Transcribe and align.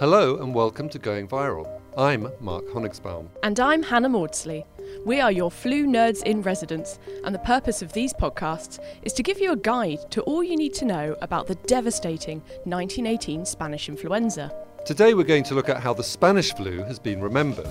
Hello 0.00 0.38
and 0.38 0.52
welcome 0.52 0.88
to 0.88 0.98
Going 0.98 1.28
Viral. 1.28 1.80
I'm 1.96 2.28
Mark 2.40 2.66
Honigsbaum. 2.66 3.28
And 3.44 3.60
I'm 3.60 3.82
Hannah 3.82 4.08
Mawdsley. 4.08 4.64
We 5.06 5.20
are 5.20 5.30
your 5.30 5.50
flu 5.50 5.86
nerds 5.86 6.22
in 6.24 6.42
residence, 6.42 6.98
and 7.24 7.32
the 7.32 7.38
purpose 7.38 7.80
of 7.80 7.92
these 7.92 8.12
podcasts 8.12 8.78
is 9.02 9.12
to 9.12 9.22
give 9.22 9.38
you 9.38 9.52
a 9.52 9.56
guide 9.56 10.10
to 10.10 10.22
all 10.22 10.42
you 10.42 10.56
need 10.56 10.74
to 10.74 10.84
know 10.84 11.16
about 11.22 11.46
the 11.46 11.54
devastating 11.54 12.40
1918 12.64 13.46
Spanish 13.46 13.88
influenza. 13.88 14.52
Today 14.84 15.14
we're 15.14 15.22
going 15.22 15.44
to 15.44 15.54
look 15.54 15.68
at 15.68 15.80
how 15.80 15.94
the 15.94 16.02
Spanish 16.02 16.52
flu 16.52 16.82
has 16.82 16.98
been 16.98 17.22
remembered. 17.22 17.70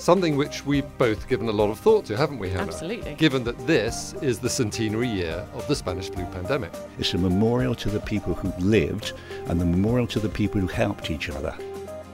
Something 0.00 0.38
which 0.38 0.64
we've 0.64 0.96
both 0.96 1.28
given 1.28 1.46
a 1.50 1.52
lot 1.52 1.68
of 1.68 1.78
thought 1.78 2.06
to, 2.06 2.16
haven't 2.16 2.38
we, 2.38 2.48
Hannah? 2.48 2.68
Absolutely. 2.68 3.16
Given 3.16 3.44
that 3.44 3.66
this 3.66 4.14
is 4.22 4.38
the 4.38 4.48
centenary 4.48 5.08
year 5.08 5.46
of 5.52 5.68
the 5.68 5.76
Spanish 5.76 6.08
flu 6.08 6.24
pandemic. 6.24 6.72
It's 6.98 7.12
a 7.12 7.18
memorial 7.18 7.74
to 7.74 7.90
the 7.90 8.00
people 8.00 8.32
who 8.32 8.50
lived 8.64 9.12
and 9.48 9.60
the 9.60 9.66
memorial 9.66 10.06
to 10.06 10.18
the 10.18 10.30
people 10.30 10.58
who 10.58 10.68
helped 10.68 11.10
each 11.10 11.28
other. 11.28 11.54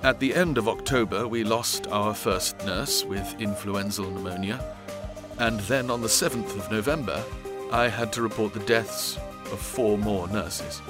At 0.02 0.18
the 0.18 0.34
end 0.34 0.58
of 0.58 0.66
October, 0.66 1.28
we 1.28 1.44
lost 1.44 1.86
our 1.86 2.12
first 2.12 2.58
nurse 2.66 3.04
with 3.04 3.40
influenzal 3.40 4.10
pneumonia. 4.10 4.64
And 5.38 5.60
then 5.60 5.88
on 5.88 6.00
the 6.00 6.08
7th 6.08 6.56
of 6.56 6.68
November, 6.72 7.22
I 7.70 7.86
had 7.86 8.12
to 8.14 8.22
report 8.22 8.52
the 8.52 8.66
deaths 8.66 9.16
of 9.52 9.60
four 9.60 9.96
more 9.96 10.26
nurses. 10.26 10.82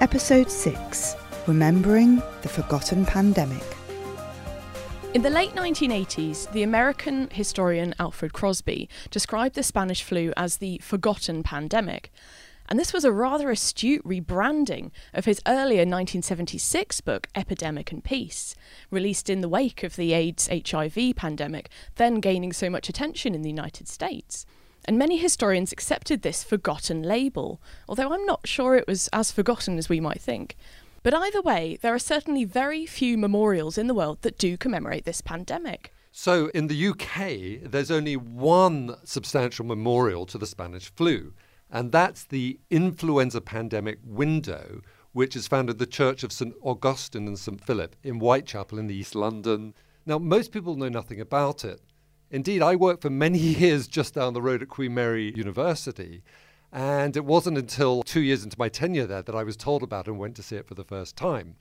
Episode 0.00 0.48
6 0.48 1.16
Remembering 1.48 2.22
the 2.42 2.48
Forgotten 2.48 3.04
Pandemic. 3.04 3.79
In 5.12 5.22
the 5.22 5.28
late 5.30 5.56
1980s, 5.56 6.52
the 6.52 6.62
American 6.62 7.30
historian 7.30 7.96
Alfred 7.98 8.32
Crosby 8.32 8.88
described 9.10 9.56
the 9.56 9.64
Spanish 9.64 10.04
flu 10.04 10.32
as 10.36 10.58
the 10.58 10.78
forgotten 10.78 11.42
pandemic. 11.42 12.12
And 12.68 12.78
this 12.78 12.92
was 12.92 13.04
a 13.04 13.10
rather 13.10 13.50
astute 13.50 14.04
rebranding 14.04 14.92
of 15.12 15.24
his 15.24 15.42
earlier 15.48 15.80
1976 15.80 17.00
book, 17.00 17.26
Epidemic 17.34 17.90
and 17.90 18.04
Peace, 18.04 18.54
released 18.88 19.28
in 19.28 19.40
the 19.40 19.48
wake 19.48 19.82
of 19.82 19.96
the 19.96 20.12
AIDS 20.12 20.48
HIV 20.48 21.16
pandemic, 21.16 21.70
then 21.96 22.20
gaining 22.20 22.52
so 22.52 22.70
much 22.70 22.88
attention 22.88 23.34
in 23.34 23.42
the 23.42 23.50
United 23.50 23.88
States. 23.88 24.46
And 24.84 24.96
many 24.96 25.16
historians 25.16 25.72
accepted 25.72 26.22
this 26.22 26.44
forgotten 26.44 27.02
label, 27.02 27.60
although 27.88 28.12
I'm 28.12 28.24
not 28.26 28.46
sure 28.46 28.76
it 28.76 28.86
was 28.86 29.08
as 29.12 29.32
forgotten 29.32 29.76
as 29.76 29.88
we 29.88 29.98
might 29.98 30.20
think. 30.20 30.56
But 31.02 31.14
either 31.14 31.40
way, 31.40 31.78
there 31.80 31.94
are 31.94 31.98
certainly 31.98 32.44
very 32.44 32.86
few 32.86 33.16
memorials 33.16 33.78
in 33.78 33.86
the 33.86 33.94
world 33.94 34.22
that 34.22 34.38
do 34.38 34.56
commemorate 34.56 35.04
this 35.04 35.20
pandemic. 35.20 35.92
So 36.12 36.48
in 36.48 36.66
the 36.66 36.88
UK, 36.88 37.70
there's 37.70 37.90
only 37.90 38.16
one 38.16 38.96
substantial 39.04 39.64
memorial 39.64 40.26
to 40.26 40.38
the 40.38 40.46
Spanish 40.46 40.92
flu 40.94 41.32
and 41.70 41.92
that's 41.92 42.24
the 42.24 42.58
influenza 42.70 43.40
pandemic 43.40 43.98
window, 44.04 44.80
which 45.12 45.36
is 45.36 45.46
found 45.46 45.70
in 45.70 45.76
the 45.76 45.86
Church 45.86 46.24
of 46.24 46.32
St. 46.32 46.54
Augustine 46.62 47.28
and 47.28 47.38
St. 47.38 47.62
Philip 47.64 47.94
in 48.02 48.16
Whitechapel 48.16 48.78
in 48.78 48.90
East 48.90 49.14
London. 49.14 49.74
Now, 50.04 50.18
most 50.18 50.52
people 50.52 50.76
know 50.76 50.88
nothing 50.88 51.20
about 51.20 51.64
it. 51.64 51.80
Indeed, 52.30 52.62
I 52.62 52.76
worked 52.76 53.02
for 53.02 53.10
many 53.10 53.38
years 53.38 53.86
just 53.86 54.14
down 54.14 54.34
the 54.34 54.42
road 54.42 54.62
at 54.62 54.68
Queen 54.68 54.94
Mary 54.94 55.32
University, 55.36 56.22
and 56.72 57.16
it 57.16 57.24
wasn't 57.24 57.58
until 57.58 58.02
two 58.02 58.20
years 58.20 58.44
into 58.44 58.58
my 58.58 58.68
tenure 58.68 59.06
there 59.06 59.22
that 59.22 59.34
I 59.34 59.42
was 59.42 59.56
told 59.56 59.82
about 59.82 60.06
and 60.06 60.18
went 60.18 60.36
to 60.36 60.42
see 60.42 60.56
it 60.56 60.66
for 60.66 60.74
the 60.74 60.84
first 60.84 61.16
time. 61.16 61.56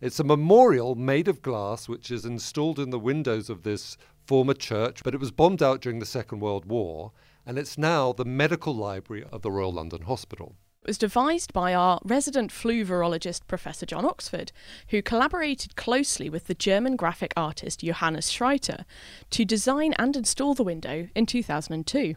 It's 0.00 0.20
a 0.20 0.24
memorial 0.24 0.94
made 0.94 1.28
of 1.28 1.42
glass 1.42 1.88
which 1.88 2.10
is 2.10 2.24
installed 2.24 2.78
in 2.78 2.90
the 2.90 2.98
windows 2.98 3.48
of 3.48 3.62
this 3.62 3.96
former 4.26 4.54
church, 4.54 5.02
but 5.02 5.14
it 5.14 5.20
was 5.20 5.30
bombed 5.30 5.62
out 5.62 5.80
during 5.80 5.98
the 5.98 6.06
Second 6.06 6.40
World 6.40 6.66
War 6.66 7.12
and 7.46 7.58
it's 7.58 7.78
now 7.78 8.12
the 8.12 8.24
medical 8.24 8.74
library 8.74 9.24
of 9.32 9.42
the 9.42 9.50
Royal 9.50 9.72
London 9.72 10.02
Hospital. 10.02 10.56
It 10.82 10.88
was 10.88 10.98
devised 10.98 11.52
by 11.52 11.74
our 11.74 12.00
resident 12.04 12.50
flu 12.50 12.86
virologist, 12.86 13.46
Professor 13.46 13.84
John 13.84 14.04
Oxford, 14.04 14.50
who 14.88 15.02
collaborated 15.02 15.76
closely 15.76 16.30
with 16.30 16.46
the 16.46 16.54
German 16.54 16.96
graphic 16.96 17.34
artist 17.36 17.80
Johannes 17.80 18.30
Schreiter 18.30 18.84
to 19.30 19.44
design 19.44 19.94
and 19.98 20.16
install 20.16 20.54
the 20.54 20.62
window 20.62 21.08
in 21.14 21.26
2002. 21.26 22.16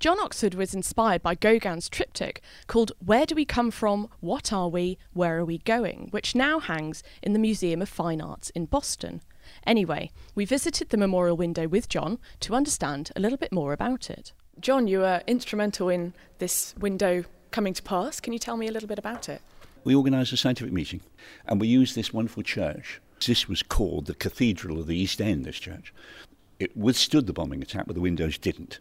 John 0.00 0.18
Oxford 0.20 0.54
was 0.54 0.74
inspired 0.74 1.22
by 1.22 1.34
Gauguin's 1.34 1.88
triptych 1.88 2.42
called 2.66 2.92
Where 3.04 3.24
Do 3.24 3.34
We 3.34 3.44
Come 3.44 3.70
From? 3.70 4.08
What 4.20 4.52
Are 4.52 4.68
We? 4.68 4.98
Where 5.12 5.38
Are 5.38 5.44
We 5.44 5.58
Going? 5.58 6.08
which 6.10 6.34
now 6.34 6.58
hangs 6.58 7.02
in 7.22 7.32
the 7.32 7.38
Museum 7.38 7.80
of 7.80 7.88
Fine 7.88 8.20
Arts 8.20 8.50
in 8.50 8.66
Boston. 8.66 9.22
Anyway, 9.66 10.10
we 10.34 10.44
visited 10.44 10.90
the 10.90 10.96
memorial 10.96 11.36
window 11.36 11.68
with 11.68 11.88
John 11.88 12.18
to 12.40 12.54
understand 12.54 13.12
a 13.16 13.20
little 13.20 13.38
bit 13.38 13.52
more 13.52 13.72
about 13.72 14.10
it. 14.10 14.32
John, 14.60 14.86
you 14.88 14.98
were 14.98 15.22
instrumental 15.26 15.88
in 15.88 16.12
this 16.38 16.74
window 16.78 17.24
coming 17.50 17.72
to 17.74 17.82
pass. 17.82 18.20
Can 18.20 18.32
you 18.32 18.38
tell 18.38 18.56
me 18.56 18.66
a 18.68 18.72
little 18.72 18.88
bit 18.88 18.98
about 18.98 19.28
it? 19.28 19.40
We 19.84 19.94
organised 19.94 20.32
a 20.32 20.36
scientific 20.36 20.72
meeting 20.72 21.00
and 21.46 21.60
we 21.60 21.68
used 21.68 21.94
this 21.94 22.12
wonderful 22.12 22.42
church. 22.42 23.00
This 23.24 23.48
was 23.48 23.62
called 23.62 24.06
the 24.06 24.14
Cathedral 24.14 24.80
of 24.80 24.86
the 24.86 24.96
East 24.96 25.20
End, 25.20 25.44
this 25.44 25.58
church. 25.58 25.94
It 26.58 26.76
withstood 26.76 27.26
the 27.26 27.32
bombing 27.32 27.62
attack, 27.62 27.86
but 27.86 27.94
the 27.94 28.00
windows 28.00 28.38
didn't. 28.38 28.80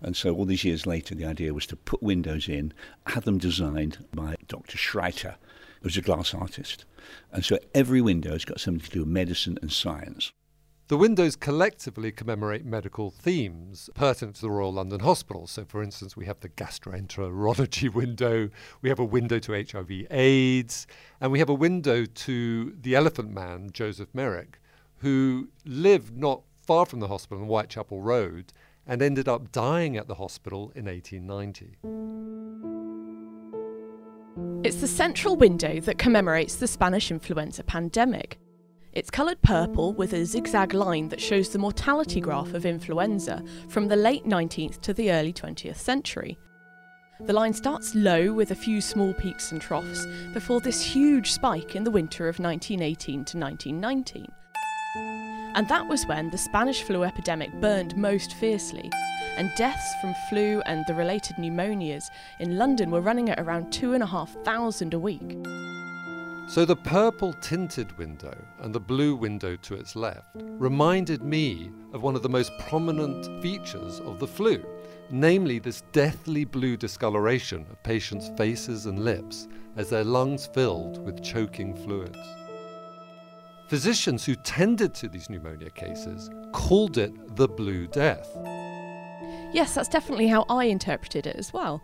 And 0.00 0.16
so, 0.16 0.34
all 0.34 0.44
these 0.44 0.64
years 0.64 0.86
later, 0.86 1.14
the 1.14 1.24
idea 1.24 1.54
was 1.54 1.66
to 1.66 1.76
put 1.76 2.02
windows 2.02 2.48
in, 2.48 2.72
have 3.06 3.24
them 3.24 3.38
designed 3.38 4.04
by 4.12 4.36
Dr. 4.48 4.76
Schreiter, 4.76 5.36
who 5.80 5.86
was 5.86 5.96
a 5.96 6.02
glass 6.02 6.34
artist. 6.34 6.84
And 7.30 7.44
so, 7.44 7.58
every 7.74 8.00
window 8.00 8.32
has 8.32 8.44
got 8.44 8.60
something 8.60 8.84
to 8.84 8.90
do 8.90 9.00
with 9.00 9.08
medicine 9.08 9.58
and 9.62 9.72
science. 9.72 10.32
The 10.88 10.98
windows 10.98 11.36
collectively 11.36 12.12
commemorate 12.12 12.66
medical 12.66 13.10
themes 13.10 13.88
pertinent 13.94 14.36
to 14.36 14.42
the 14.42 14.50
Royal 14.50 14.74
London 14.74 15.00
Hospital. 15.00 15.46
So, 15.46 15.64
for 15.64 15.82
instance, 15.82 16.16
we 16.16 16.26
have 16.26 16.40
the 16.40 16.50
gastroenterology 16.50 17.90
window, 17.94 18.50
we 18.82 18.88
have 18.88 18.98
a 18.98 19.04
window 19.04 19.38
to 19.38 19.52
HIV 19.52 20.08
AIDS, 20.10 20.86
and 21.20 21.32
we 21.32 21.38
have 21.38 21.48
a 21.48 21.54
window 21.54 22.04
to 22.04 22.76
the 22.78 22.94
elephant 22.94 23.32
man, 23.32 23.70
Joseph 23.72 24.08
Merrick, 24.12 24.58
who 24.98 25.48
lived 25.64 26.18
not 26.18 26.42
far 26.62 26.86
from 26.86 27.00
the 27.00 27.08
hospital 27.08 27.42
on 27.42 27.48
Whitechapel 27.48 28.00
Road 28.00 28.52
and 28.86 29.02
ended 29.02 29.28
up 29.28 29.52
dying 29.52 29.96
at 29.96 30.08
the 30.08 30.14
hospital 30.14 30.72
in 30.74 30.86
1890. 30.86 31.76
It's 34.64 34.80
the 34.80 34.88
central 34.88 35.36
window 35.36 35.80
that 35.80 35.98
commemorates 35.98 36.56
the 36.56 36.68
Spanish 36.68 37.10
influenza 37.10 37.64
pandemic. 37.64 38.38
It's 38.92 39.10
coloured 39.10 39.40
purple 39.42 39.92
with 39.94 40.12
a 40.12 40.24
zigzag 40.24 40.74
line 40.74 41.08
that 41.08 41.20
shows 41.20 41.48
the 41.48 41.58
mortality 41.58 42.20
graph 42.20 42.54
of 42.54 42.66
influenza 42.66 43.42
from 43.68 43.88
the 43.88 43.96
late 43.96 44.24
19th 44.24 44.80
to 44.82 44.94
the 44.94 45.10
early 45.10 45.32
20th 45.32 45.76
century. 45.76 46.38
The 47.20 47.32
line 47.32 47.54
starts 47.54 47.94
low 47.94 48.32
with 48.32 48.50
a 48.50 48.56
few 48.56 48.80
small 48.80 49.14
peaks 49.14 49.52
and 49.52 49.60
troughs 49.60 50.06
before 50.34 50.60
this 50.60 50.82
huge 50.82 51.32
spike 51.32 51.74
in 51.74 51.84
the 51.84 51.90
winter 51.90 52.28
of 52.28 52.38
1918 52.38 53.24
to 53.24 53.38
1919. 53.38 54.26
And 55.54 55.68
that 55.68 55.86
was 55.86 56.06
when 56.06 56.30
the 56.30 56.38
Spanish 56.38 56.82
flu 56.82 57.04
epidemic 57.04 57.52
burned 57.60 57.96
most 57.96 58.34
fiercely, 58.34 58.90
and 59.36 59.52
deaths 59.56 59.94
from 60.00 60.14
flu 60.28 60.62
and 60.64 60.84
the 60.86 60.94
related 60.94 61.36
pneumonias 61.36 62.04
in 62.40 62.56
London 62.56 62.90
were 62.90 63.02
running 63.02 63.28
at 63.28 63.38
around 63.38 63.70
2,500 63.70 64.94
a 64.94 64.98
week. 64.98 65.36
So 66.48 66.64
the 66.64 66.76
purple 66.76 67.34
tinted 67.34 67.96
window 67.98 68.36
and 68.60 68.74
the 68.74 68.80
blue 68.80 69.14
window 69.14 69.56
to 69.56 69.74
its 69.74 69.94
left 69.94 70.30
reminded 70.34 71.22
me 71.22 71.70
of 71.92 72.02
one 72.02 72.16
of 72.16 72.22
the 72.22 72.28
most 72.28 72.52
prominent 72.58 73.42
features 73.42 74.00
of 74.00 74.18
the 74.18 74.26
flu, 74.26 74.64
namely 75.10 75.58
this 75.58 75.82
deathly 75.92 76.44
blue 76.44 76.76
discoloration 76.76 77.66
of 77.70 77.82
patients' 77.82 78.30
faces 78.36 78.86
and 78.86 79.04
lips 79.04 79.48
as 79.76 79.90
their 79.90 80.04
lungs 80.04 80.46
filled 80.46 81.02
with 81.04 81.22
choking 81.22 81.74
fluids. 81.74 82.18
Physicians 83.72 84.26
who 84.26 84.34
tended 84.34 84.94
to 84.96 85.08
these 85.08 85.30
pneumonia 85.30 85.70
cases 85.70 86.28
called 86.52 86.98
it 86.98 87.36
the 87.36 87.48
Blue 87.48 87.86
Death. 87.86 88.28
Yes, 89.54 89.74
that's 89.74 89.88
definitely 89.88 90.26
how 90.26 90.44
I 90.50 90.64
interpreted 90.66 91.26
it 91.26 91.36
as 91.36 91.54
well. 91.54 91.82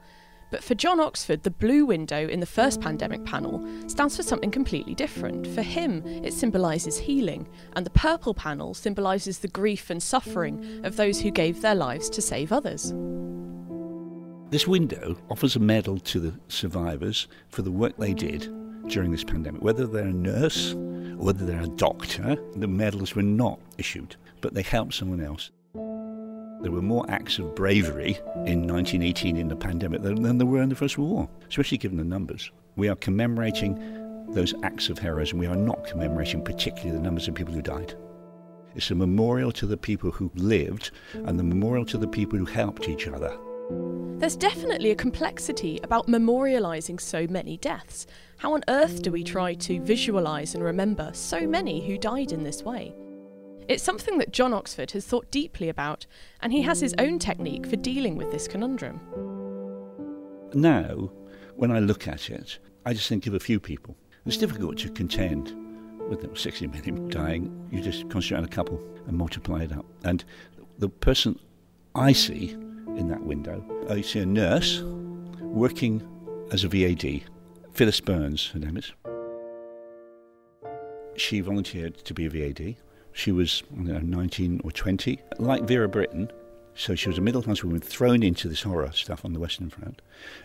But 0.51 0.63
for 0.63 0.75
John 0.75 1.01
Oxford, 1.01 1.45
the 1.45 1.51
blue 1.51 1.87
window 1.87 2.29
in 2.29 2.41
the 2.41 2.45
first 2.45 2.83
pandemic 2.83 3.25
panel 3.25 3.67
stands 3.89 4.19
for 4.19 4.23
something 4.23 4.51
completely 4.51 4.95
different. 4.95 5.47
For 5.47 5.63
him, 5.63 6.07
it 6.07 6.35
symbolises 6.35 6.99
healing, 6.99 7.49
and 7.75 7.87
the 7.87 7.91
purple 7.91 8.35
panel 8.35 8.75
symbolises 8.75 9.39
the 9.39 9.49
grief 9.49 9.89
and 9.89 10.03
suffering 10.03 10.85
of 10.85 10.97
those 10.97 11.23
who 11.23 11.31
gave 11.31 11.63
their 11.63 11.75
lives 11.75 12.11
to 12.11 12.21
save 12.21 12.53
others. 12.53 12.93
This 14.51 14.69
window 14.69 15.17
offers 15.31 15.57
a 15.57 15.61
medal 15.61 15.99
to 16.01 16.21
the 16.21 16.39
survivors 16.49 17.29
for 17.49 17.63
the 17.63 17.73
work 17.73 17.97
they 17.97 18.13
did 18.13 18.58
during 18.89 19.11
this 19.11 19.25
pandemic. 19.25 19.63
Whether 19.63 19.87
they're 19.87 20.07
a 20.07 20.13
nurse 20.13 20.75
or 20.75 21.25
whether 21.27 21.45
they're 21.45 21.63
a 21.63 21.69
doctor, 21.69 22.37
the 22.57 22.69
medals 22.69 23.15
were 23.15 23.23
not 23.23 23.59
issued, 23.77 24.17
but 24.41 24.55
they 24.55 24.63
helped 24.63 24.95
someone 24.95 25.21
else. 25.21 25.51
There 26.61 26.73
were 26.73 26.83
more 26.83 27.05
acts 27.09 27.39
of 27.39 27.55
bravery 27.55 28.19
in 28.47 28.67
1918 28.67 29.37
in 29.37 29.49
the 29.49 29.57
pandemic 29.57 30.03
than, 30.03 30.23
than 30.23 30.39
there 30.39 30.47
were 30.47 30.63
in 30.63 30.69
the 30.69 30.75
First 30.75 30.99
World 30.99 31.13
War, 31.13 31.29
especially 31.49 31.79
given 31.79 31.99
the 31.99 32.05
numbers. 32.05 32.51
We 32.77 32.89
are 32.89 32.97
commemorating 32.97 33.79
those 34.31 34.55
acts 34.63 34.89
of 34.89 34.99
heroism. 34.99 35.39
We 35.39 35.47
are 35.47 35.57
not 35.57 35.87
commemorating 35.87 36.43
particularly 36.43 36.97
the 36.97 37.03
numbers 37.03 37.29
of 37.29 37.35
people 37.35 37.55
who 37.55 37.63
died. 37.63 37.95
It's 38.75 38.91
a 38.91 38.95
memorial 38.95 39.53
to 39.53 39.67
the 39.67 39.77
people 39.77 40.11
who 40.11 40.31
lived 40.35 40.91
and 41.15 41.39
the 41.39 41.45
memorial 41.45 41.85
to 41.87 41.99
the 41.99 42.09
people 42.09 42.39
who 42.39 42.45
helped 42.45 42.89
each 42.89 43.09
other. 43.09 43.37
There's 44.19 44.37
definitely 44.37 44.91
a 44.91 44.97
complexity 44.97 45.79
about 45.83 46.09
memorialising 46.09 47.01
so 47.01 47.27
many 47.29 47.57
deaths. 47.57 48.07
How 48.39 48.55
on 48.55 48.65
earth 48.69 49.03
do 49.03 49.13
we 49.13 49.23
try 49.23 49.55
to 49.55 49.81
visualise 49.81 50.55
and 50.55 50.65
remember 50.65 51.11
so 51.13 51.47
many 51.47 51.87
who 51.87 51.97
died 51.99 52.33
in 52.33 52.43
this 52.43 52.63
way? 52.63 52.95
It's 53.69 53.83
something 53.83 54.19
that 54.19 54.33
John 54.33 54.55
Oxford 54.55 54.91
has 54.93 55.07
thought 55.07 55.31
deeply 55.31 55.69
about, 55.69 56.07
and 56.41 56.53
he 56.53 56.63
has 56.63 56.81
his 56.81 56.95
own 56.99 57.19
technique 57.19 57.67
for 57.67 57.77
dealing 57.77 58.17
with 58.17 58.31
this 58.31 58.49
conundrum. 58.49 59.01
Now, 60.55 61.11
when 61.57 61.71
I 61.71 61.79
look 61.79 62.09
at 62.09 62.31
it, 62.31 62.59
I 62.87 62.95
just 62.95 63.09
think 63.09 63.27
of 63.27 63.35
a 63.35 63.41
few 63.41 63.61
people. 63.61 63.97
It's 64.25 64.37
difficult 64.37 64.79
to 64.79 64.91
contend 64.91 65.55
with 66.09 66.37
60 66.37 66.67
million 66.69 67.09
dying. 67.09 67.69
You 67.71 67.83
just 67.83 68.09
concentrate 68.09 68.39
on 68.39 68.45
a 68.45 68.49
couple 68.49 68.81
and 69.07 69.17
multiply 69.17 69.63
it 69.63 69.73
up. 69.73 69.85
And 70.05 70.25
the 70.79 70.89
person 70.89 71.39
I 71.95 72.13
see 72.13 72.57
in 72.99 73.09
that 73.09 73.23
window, 73.23 73.65
I 73.89 74.03
see 74.03 74.19
a 74.19 74.27
nurse 74.27 74.83
working 75.41 76.03
as 76.53 76.65
a 76.65 76.69
VAD, 76.69 77.23
Phyllis 77.73 78.01
Burns, 78.01 78.49
her 78.49 78.59
name 78.59 78.77
is. 78.77 78.93
She 81.17 81.41
volunteered 81.41 81.97
to 82.05 82.15
be 82.15 82.27
a 82.27 82.31
VAD. 82.31 82.77
She 83.13 83.33
was 83.33 83.63
know, 83.71 83.99
19 83.99 84.61
or 84.65 84.71
20. 84.71 85.21
Like 85.39 85.63
Vera 85.65 85.89
Brittain, 85.89 86.31
so 86.75 86.95
she 86.95 87.09
was 87.09 87.19
a 87.19 87.21
middle 87.21 87.43
class 87.43 87.63
woman 87.63 87.81
thrown 87.81 88.23
into 88.23 88.49
this 88.49 88.63
horror 88.63 88.93
stuff 88.93 89.25
on 89.25 89.33
the 89.33 89.41
Western 89.41 89.71
Front, 89.71 90.01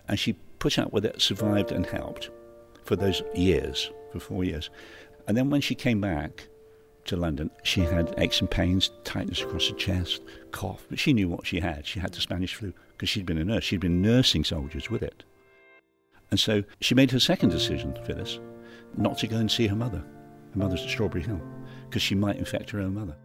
and 0.08 0.20
she 0.20 0.34
put 0.60 0.80
up 0.80 0.92
with 0.92 1.06
it, 1.06 1.22
survived, 1.22 1.72
and 1.72 1.86
helped 1.86 2.30
for 2.84 2.96
those 2.96 3.22
years, 3.36 3.92
for 4.12 4.20
four 4.20 4.44
years. 4.44 4.70
And 5.28 5.38
then 5.38 5.50
when 5.50 5.62
she 5.62 5.76
came 5.76 6.02
back 6.02 6.48
to 7.06 7.16
London, 7.16 7.50
she 7.64 7.82
had 7.82 8.14
aches 8.18 8.40
and 8.42 8.50
pains, 8.50 8.92
tightness 9.04 9.42
across 9.42 9.68
the 9.68 9.76
chest, 9.76 10.22
cough, 10.52 10.86
but 10.90 11.00
she 11.00 11.14
knew 11.14 11.28
what 11.28 11.46
she 11.46 11.60
had. 11.60 11.86
She 11.86 12.00
had 12.00 12.14
the 12.14 12.22
Spanish 12.22 12.56
flu 12.56 12.74
because 12.92 13.10
she'd 13.10 13.26
been 13.26 13.38
a 13.38 13.46
nurse. 13.46 13.64
She'd 13.64 13.80
been 13.80 14.02
nursing 14.02 14.44
soldiers 14.44 14.90
with 14.90 15.04
it. 15.04 15.24
And 16.32 16.40
so 16.40 16.64
she 16.82 16.96
made 16.96 17.12
her 17.12 17.20
second 17.20 17.50
decision, 17.50 17.98
Phyllis, 18.06 18.40
not 18.98 19.18
to 19.20 19.28
go 19.28 19.38
and 19.38 19.52
see 19.52 19.68
her 19.68 19.76
mother. 19.76 20.04
Her 20.54 20.60
mother's 20.60 20.84
at 20.84 20.90
Strawberry 20.90 21.24
Hill, 21.24 21.42
because 21.90 22.02
she 22.02 22.16
might 22.16 22.38
infect 22.38 22.70
her 22.72 22.80
own 22.80 22.96
mother. 22.96 23.16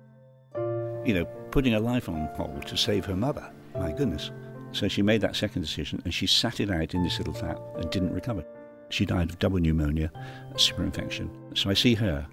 You 1.06 1.14
know, 1.14 1.24
putting 1.50 1.72
her 1.72 1.80
life 1.80 2.08
on 2.08 2.28
hold 2.34 2.66
to 2.66 2.76
save 2.76 3.04
her 3.06 3.16
mother. 3.16 3.50
My 3.74 3.92
goodness. 3.92 4.30
So 4.72 4.88
she 4.88 5.02
made 5.02 5.20
that 5.22 5.36
second 5.36 5.62
decision 5.62 6.02
and 6.04 6.12
she 6.12 6.26
sat 6.26 6.60
it 6.60 6.70
out 6.70 6.94
in 6.94 7.02
this 7.02 7.18
little 7.18 7.32
flat 7.32 7.58
and 7.76 7.90
didn't 7.90 8.12
recover. 8.12 8.44
She 8.90 9.06
died 9.06 9.30
of 9.30 9.38
double 9.38 9.58
pneumonia, 9.58 10.10
super 10.56 10.82
infection. 10.82 11.30
So 11.54 11.70
I 11.70 11.74
see 11.74 11.94
her. 11.94 12.26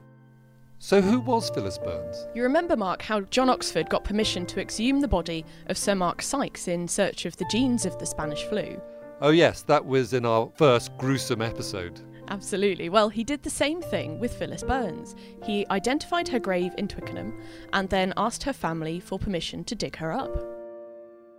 So, 0.78 1.02
who 1.02 1.20
was 1.20 1.50
Phyllis 1.50 1.78
Burns? 1.78 2.28
You 2.36 2.44
remember, 2.44 2.76
Mark, 2.76 3.02
how 3.02 3.22
John 3.22 3.50
Oxford 3.50 3.90
got 3.90 4.04
permission 4.04 4.46
to 4.48 4.62
exhume 4.62 5.00
the 5.00 5.08
body 5.08 5.46
of 5.68 5.78
Sir 5.78 5.96
Mark 5.96 6.22
Sykes 6.22 6.68
in 6.68 6.88
search 6.88 7.26
of 7.26 7.38
the 7.38 7.46
genes 7.50 7.86
of 7.86 7.98
the 7.98 8.06
Spanish 8.06 8.44
flu? 8.44 8.80
Oh, 9.22 9.30
yes, 9.30 9.62
that 9.64 9.86
was 9.86 10.14
in 10.14 10.26
our 10.26 10.52
first 10.56 10.96
gruesome 10.98 11.42
episode. 11.42 12.02
Absolutely. 12.28 12.90
Well, 12.90 13.10
he 13.10 13.24
did 13.24 13.44
the 13.44 13.50
same 13.50 13.82
thing 13.82 14.20
with 14.20 14.34
Phyllis 14.34 14.64
Burns. 14.64 15.16
He 15.44 15.66
identified 15.72 16.28
her 16.28 16.40
grave 16.40 16.74
in 16.78 16.88
Twickenham 16.88 17.40
and 17.72 17.90
then 17.90 18.14
asked 18.18 18.44
her 18.44 18.54
family 18.54 19.00
for 19.00 19.18
permission 19.18 19.64
to 19.66 19.76
dig 19.76 19.96
her 19.96 20.12
up. 20.12 20.36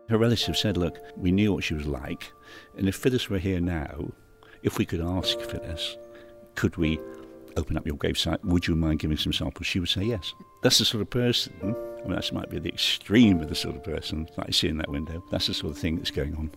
Her 0.09 0.19
relatives 0.19 0.61
said, 0.61 0.77
Look, 0.77 0.99
we 1.17 1.33
knew 1.33 1.53
what 1.53 1.65
she 1.65 1.75
was 1.75 1.87
like, 1.87 2.33
and 2.77 2.89
if 2.89 2.97
Phyllis 2.97 3.29
were 3.29 3.39
here 3.39 3.61
now, 3.61 4.13
if 4.63 4.79
we 4.79 4.87
could 4.87 5.01
ask 5.01 5.39
Phyllis, 5.41 5.99
could 6.55 6.77
we 6.77 6.99
open 7.57 7.77
up 7.77 7.87
your 7.87 7.97
gravesite? 7.97 8.45
Would 8.45 8.67
you 8.67 8.77
mind 8.77 8.99
giving 8.99 9.17
some 9.17 9.33
samples? 9.33 9.67
She 9.67 9.81
would 9.81 9.89
say 9.89 10.05
yes. 10.05 10.35
That's 10.63 10.79
the 10.79 10.85
sort 10.85 11.03
of 11.03 11.11
person, 11.11 11.53
I 11.63 12.09
mean, 12.09 12.15
that 12.15 12.33
might 12.33 12.51
be 12.51 12.59
the 12.59 12.69
extreme 12.69 13.41
of 13.41 13.49
the 13.49 13.55
sort 13.55 13.77
of 13.77 13.85
person 13.85 14.29
that 14.37 14.47
I 14.49 14.51
see 14.51 14.69
in 14.69 14.79
that 14.79 14.91
window. 14.91 15.23
That's 15.31 15.47
the 15.47 15.55
sort 15.55 15.73
of 15.73 15.79
thing 15.79 15.97
that's 15.97 16.11
going 16.11 16.37
on. 16.37 16.51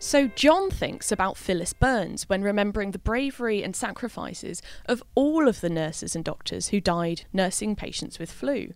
So 0.00 0.28
John 0.28 0.70
thinks 0.70 1.10
about 1.10 1.36
Phyllis 1.36 1.72
Burns 1.72 2.28
when 2.28 2.42
remembering 2.42 2.92
the 2.92 3.00
bravery 3.00 3.64
and 3.64 3.74
sacrifices 3.74 4.62
of 4.86 5.02
all 5.16 5.48
of 5.48 5.60
the 5.60 5.70
nurses 5.70 6.14
and 6.14 6.24
doctors 6.24 6.68
who 6.68 6.80
died 6.80 7.22
nursing 7.32 7.74
patients 7.74 8.20
with 8.20 8.30
flu. 8.30 8.74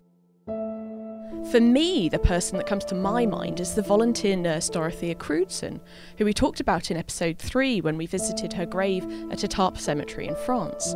For 1.50 1.60
me, 1.60 2.08
the 2.08 2.18
person 2.18 2.56
that 2.56 2.66
comes 2.66 2.84
to 2.86 2.94
my 2.94 3.26
mind 3.26 3.60
is 3.60 3.74
the 3.74 3.82
volunteer 3.82 4.36
nurse 4.36 4.68
Dorothea 4.68 5.14
Crewdson, 5.14 5.80
who 6.16 6.24
we 6.24 6.32
talked 6.32 6.60
about 6.60 6.90
in 6.90 6.96
episode 6.96 7.38
3 7.38 7.80
when 7.80 7.96
we 7.96 8.06
visited 8.06 8.52
her 8.52 8.64
grave 8.64 9.04
at 9.30 9.40
Étampes 9.40 9.80
Cemetery 9.80 10.28
in 10.28 10.36
France. 10.36 10.94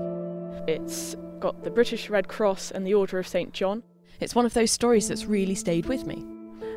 It's 0.66 1.16
got 1.40 1.62
the 1.62 1.70
British 1.70 2.08
Red 2.08 2.28
Cross 2.28 2.70
and 2.70 2.86
the 2.86 2.94
Order 2.94 3.18
of 3.18 3.28
St. 3.28 3.52
John. 3.52 3.82
It's 4.20 4.34
one 4.34 4.46
of 4.46 4.54
those 4.54 4.70
stories 4.70 5.08
that's 5.08 5.26
really 5.26 5.54
stayed 5.54 5.86
with 5.86 6.06
me. 6.06 6.24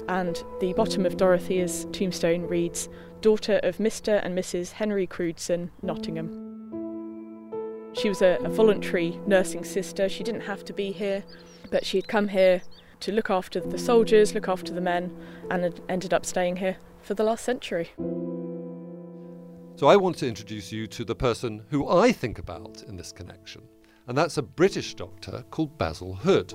And 0.09 0.43
the 0.59 0.73
bottom 0.73 1.05
of 1.05 1.17
Dorothea's 1.17 1.85
tombstone 1.91 2.43
reads, 2.43 2.89
Daughter 3.21 3.59
of 3.63 3.77
Mr. 3.77 4.19
and 4.23 4.37
Mrs. 4.37 4.71
Henry 4.71 5.05
Crewdson, 5.05 5.69
Nottingham. 5.81 6.29
She 7.93 8.09
was 8.09 8.21
a, 8.21 8.37
a 8.43 8.49
voluntary 8.49 9.19
nursing 9.25 9.63
sister. 9.63 10.09
She 10.09 10.23
didn't 10.23 10.41
have 10.41 10.65
to 10.65 10.73
be 10.73 10.91
here, 10.91 11.23
but 11.71 11.85
she 11.85 11.97
had 11.97 12.07
come 12.07 12.27
here 12.27 12.61
to 13.01 13.11
look 13.11 13.29
after 13.29 13.59
the 13.59 13.77
soldiers, 13.77 14.33
look 14.33 14.47
after 14.47 14.73
the 14.73 14.81
men, 14.81 15.15
and 15.49 15.81
ended 15.89 16.13
up 16.13 16.25
staying 16.25 16.57
here 16.57 16.77
for 17.01 17.13
the 17.13 17.23
last 17.23 17.43
century. 17.43 17.91
So 19.75 19.87
I 19.87 19.95
want 19.95 20.17
to 20.17 20.27
introduce 20.27 20.71
you 20.71 20.87
to 20.87 21.05
the 21.05 21.15
person 21.15 21.63
who 21.69 21.87
I 21.87 22.11
think 22.11 22.37
about 22.37 22.83
in 22.87 22.97
this 22.97 23.11
connection, 23.11 23.61
and 24.07 24.17
that's 24.17 24.37
a 24.37 24.41
British 24.41 24.95
doctor 24.95 25.43
called 25.51 25.77
Basil 25.77 26.15
Hood. 26.15 26.53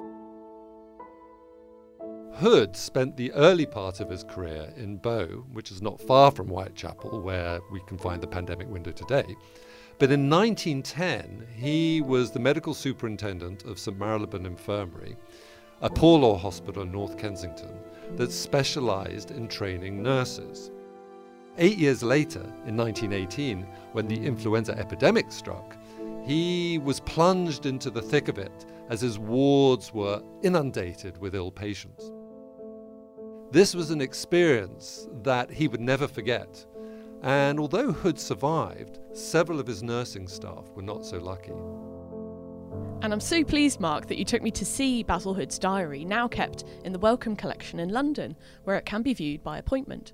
Hood 2.34 2.76
spent 2.76 3.16
the 3.16 3.32
early 3.32 3.64
part 3.64 4.00
of 4.00 4.10
his 4.10 4.24
career 4.24 4.74
in 4.76 4.96
Bow, 4.96 5.46
which 5.52 5.70
is 5.70 5.80
not 5.80 6.00
far 6.00 6.32
from 6.32 6.48
Whitechapel, 6.48 7.22
where 7.22 7.60
we 7.70 7.80
can 7.86 7.96
find 7.96 8.20
the 8.20 8.26
pandemic 8.26 8.68
window 8.68 8.90
today. 8.90 9.36
But 10.00 10.10
in 10.10 10.28
1910, 10.28 11.46
he 11.54 12.00
was 12.00 12.32
the 12.32 12.40
medical 12.40 12.74
superintendent 12.74 13.64
of 13.64 13.78
St 13.78 13.96
Marylebone 13.96 14.46
Infirmary, 14.46 15.16
a 15.82 15.90
poor 15.90 16.18
law 16.18 16.36
hospital 16.36 16.82
in 16.82 16.92
North 16.92 17.18
Kensington 17.18 17.78
that 18.16 18.32
specialised 18.32 19.30
in 19.30 19.48
training 19.48 20.02
nurses. 20.02 20.70
Eight 21.58 21.78
years 21.78 22.02
later, 22.02 22.42
in 22.66 22.76
1918, 22.76 23.66
when 23.92 24.08
the 24.08 24.26
influenza 24.26 24.76
epidemic 24.78 25.30
struck, 25.30 25.76
he 26.24 26.78
was 26.78 27.00
plunged 27.00 27.66
into 27.66 27.90
the 27.90 28.02
thick 28.02 28.28
of 28.28 28.38
it 28.38 28.66
as 28.88 29.00
his 29.00 29.18
wards 29.18 29.92
were 29.92 30.22
inundated 30.42 31.18
with 31.18 31.34
ill 31.34 31.50
patients. 31.50 32.10
This 33.50 33.74
was 33.74 33.90
an 33.90 34.00
experience 34.00 35.06
that 35.22 35.50
he 35.50 35.68
would 35.68 35.80
never 35.80 36.08
forget, 36.08 36.64
and 37.22 37.60
although 37.60 37.92
Hood 37.92 38.18
survived, 38.18 38.98
several 39.12 39.60
of 39.60 39.66
his 39.66 39.82
nursing 39.82 40.26
staff 40.26 40.70
were 40.74 40.82
not 40.82 41.04
so 41.06 41.18
lucky. 41.18 41.52
And 43.02 43.12
I'm 43.12 43.20
so 43.20 43.44
pleased, 43.44 43.80
Mark, 43.80 44.06
that 44.08 44.18
you 44.18 44.24
took 44.24 44.42
me 44.42 44.50
to 44.52 44.64
see 44.64 45.02
Basil 45.02 45.34
Hood's 45.34 45.58
diary, 45.58 46.04
now 46.04 46.26
kept 46.26 46.64
in 46.84 46.92
the 46.92 46.98
Wellcome 46.98 47.36
Collection 47.36 47.78
in 47.78 47.90
London, 47.90 48.34
where 48.64 48.76
it 48.76 48.86
can 48.86 49.02
be 49.02 49.12
viewed 49.12 49.42
by 49.42 49.58
appointment. 49.58 50.12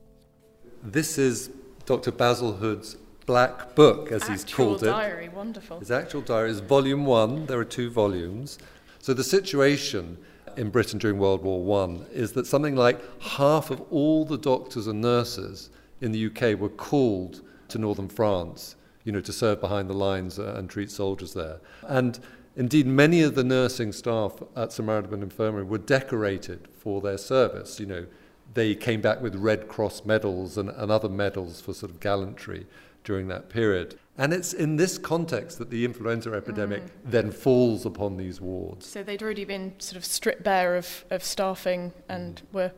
This 0.83 1.17
is 1.19 1.51
Dr. 1.87 2.11
Basil 2.11 2.55
Hood's 2.55 2.97
Black 3.27 3.77
Book, 3.77 4.11
as 4.11 4.23
actual 4.23 4.33
he's 4.33 4.45
called 4.45 4.81
diary, 4.81 4.91
it. 4.91 4.93
diary, 4.93 5.29
wonderful. 5.29 5.79
His 5.79 5.91
actual 5.91 6.21
diary 6.21 6.51
is 6.51 6.61
volume 6.61 7.07
one. 7.07 7.47
There 7.47 7.59
are 7.61 7.65
two 7.65 7.91
volumes. 7.91 8.59
So 8.99 9.15
the 9.15 9.25
situation 9.25 10.19
in 10.57 10.71
Britain 10.71 10.99
during 10.99 11.19
World 11.19 11.43
War 11.43 11.63
One 11.63 12.07
is 12.13 12.33
that 12.33 12.47
something 12.47 12.75
like 12.75 13.01
half 13.23 13.71
of 13.71 13.81
all 13.91 14.25
the 14.25 14.39
doctors 14.39 14.89
and 14.89 15.01
nurses 15.01 15.71
in 16.01 16.13
the 16.13 16.27
UK 16.27 16.59
were 16.59 16.69
called 16.69 17.43
to 17.69 17.79
northern 17.79 18.09
France, 18.09 18.75
you 19.05 19.13
know, 19.13 19.21
to 19.21 19.33
serve 19.33 19.61
behind 19.61 19.89
the 19.89 19.95
lines 19.95 20.39
and 20.39 20.69
treat 20.69 20.91
soldiers 20.91 21.35
there. 21.35 21.61
And 21.87 22.19
Indeed, 22.57 22.87
many 22.87 23.23
of 23.23 23.35
the 23.35 23.45
nursing 23.45 23.93
staff 23.93 24.43
at 24.57 24.73
St 24.73 24.87
Marylebone 24.87 25.23
Infirmary 25.23 25.63
were 25.63 25.79
decorated 25.79 26.69
for 26.73 27.01
their 27.01 27.19
service. 27.19 27.79
You 27.79 27.87
know, 27.87 28.07
they 28.55 28.75
came 28.75 29.01
back 29.01 29.23
with 29.23 29.37
Red 29.37 29.69
Cross 29.69 30.05
medals 30.05 30.59
and, 30.59 30.69
and 30.71 30.91
other 30.91 31.09
medals 31.09 31.61
for 31.61 31.73
sort 31.73 31.93
of 31.93 32.01
gallantry 32.01 32.67
during 33.05 33.29
that 33.29 33.49
period. 33.49 33.99
And 34.19 34.33
it's 34.33 34.53
in 34.53 34.77
this 34.77 34.99
context 34.99 35.59
that 35.59 35.71
the 35.71 35.85
influenza 35.85 36.33
epidemic 36.33 36.83
mm. 36.83 36.91
then 37.05 37.31
falls 37.31 37.87
upon 37.87 38.17
these 38.17 38.41
wards. 38.41 38.87
So 38.87 39.03
they'd 39.03 39.23
already 39.23 39.45
been 39.45 39.75
sort 39.79 39.97
of 39.97 40.05
stripped 40.05 40.43
bare 40.43 40.77
of, 40.77 41.05
of 41.11 41.25
staffing 41.25 41.93
and 42.09 42.43
were 42.53 42.73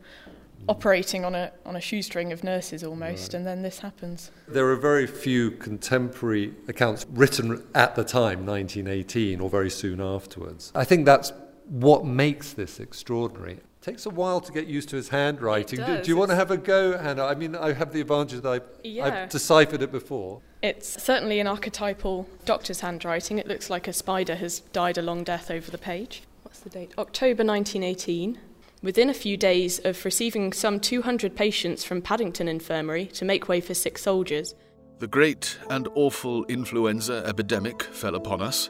operating 0.67 1.25
on 1.25 1.35
a 1.35 1.51
on 1.65 1.75
a 1.75 1.81
shoestring 1.81 2.31
of 2.31 2.43
nurses 2.43 2.83
almost, 2.83 3.33
right. 3.33 3.33
and 3.35 3.47
then 3.47 3.61
this 3.61 3.79
happens. 3.79 4.31
There 4.47 4.67
are 4.69 4.75
very 4.75 5.07
few 5.07 5.51
contemporary 5.51 6.53
accounts 6.67 7.05
written 7.09 7.63
at 7.75 7.95
the 7.95 8.03
time, 8.03 8.45
1918, 8.45 9.39
or 9.39 9.49
very 9.49 9.69
soon 9.69 10.01
afterwards. 10.01 10.71
I 10.75 10.83
think 10.83 11.05
that's 11.05 11.31
what 11.67 12.05
makes 12.05 12.53
this 12.53 12.79
extraordinary. 12.79 13.53
It 13.53 13.65
takes 13.81 14.05
a 14.05 14.09
while 14.09 14.39
to 14.41 14.51
get 14.51 14.67
used 14.67 14.89
to 14.89 14.95
his 14.95 15.09
handwriting. 15.09 15.79
Do, 15.79 16.01
do, 16.01 16.09
you 16.09 16.15
want 16.15 16.29
to 16.31 16.35
have 16.35 16.51
a 16.51 16.57
go, 16.57 16.97
Hannah? 16.97 17.25
I 17.25 17.35
mean, 17.35 17.55
I 17.55 17.73
have 17.73 17.91
the 17.91 18.01
advantage 18.01 18.41
that 18.41 18.49
I've, 18.49 18.69
yeah. 18.83 19.23
I've 19.23 19.29
deciphered 19.29 19.81
it 19.81 19.91
before. 19.91 20.41
It's 20.61 21.03
certainly 21.03 21.39
an 21.41 21.47
archetypal 21.47 22.29
doctor's 22.45 22.79
handwriting. 22.79 23.39
It 23.39 23.47
looks 23.47 23.69
like 23.69 23.87
a 23.87 23.93
spider 23.93 24.35
has 24.35 24.61
died 24.71 24.97
a 24.97 25.01
long 25.01 25.25
death 25.25 25.51
over 25.51 25.69
the 25.69 25.77
page. 25.77 26.23
What's 26.43 26.59
the 26.59 26.69
date? 26.69 26.93
October 26.97 27.43
1918. 27.43 28.39
Within 28.83 29.09
a 29.09 29.13
few 29.13 29.37
days 29.37 29.79
of 29.85 30.05
receiving 30.05 30.53
some 30.53 30.79
200 30.79 31.35
patients 31.35 31.83
from 31.83 32.01
Paddington 32.01 32.49
Infirmary 32.49 33.05
to 33.07 33.25
make 33.25 33.47
way 33.47 33.61
for 33.61 33.73
sick 33.73 33.97
soldiers. 33.97 34.53
The 34.99 35.07
great 35.07 35.57
and 35.69 35.87
awful 35.95 36.43
influenza 36.45 37.23
epidemic 37.25 37.81
fell 37.81 38.15
upon 38.15 38.41
us, 38.41 38.69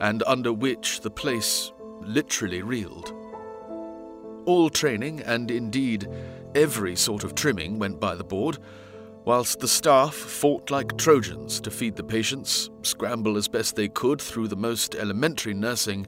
and 0.00 0.22
under 0.26 0.52
which 0.52 1.00
the 1.00 1.10
place 1.10 1.72
literally 2.00 2.62
reeled. 2.62 3.14
All 4.44 4.68
training, 4.68 5.20
and 5.20 5.50
indeed 5.50 6.08
every 6.54 6.96
sort 6.96 7.24
of 7.24 7.34
trimming, 7.34 7.78
went 7.78 8.00
by 8.00 8.16
the 8.16 8.24
board, 8.24 8.58
whilst 9.24 9.60
the 9.60 9.68
staff 9.68 10.14
fought 10.14 10.70
like 10.70 10.96
Trojans 10.98 11.60
to 11.60 11.70
feed 11.70 11.96
the 11.96 12.04
patients, 12.04 12.70
scramble 12.82 13.36
as 13.36 13.48
best 13.48 13.76
they 13.76 13.88
could 13.88 14.20
through 14.20 14.48
the 14.48 14.56
most 14.56 14.94
elementary 14.96 15.54
nursing, 15.54 16.06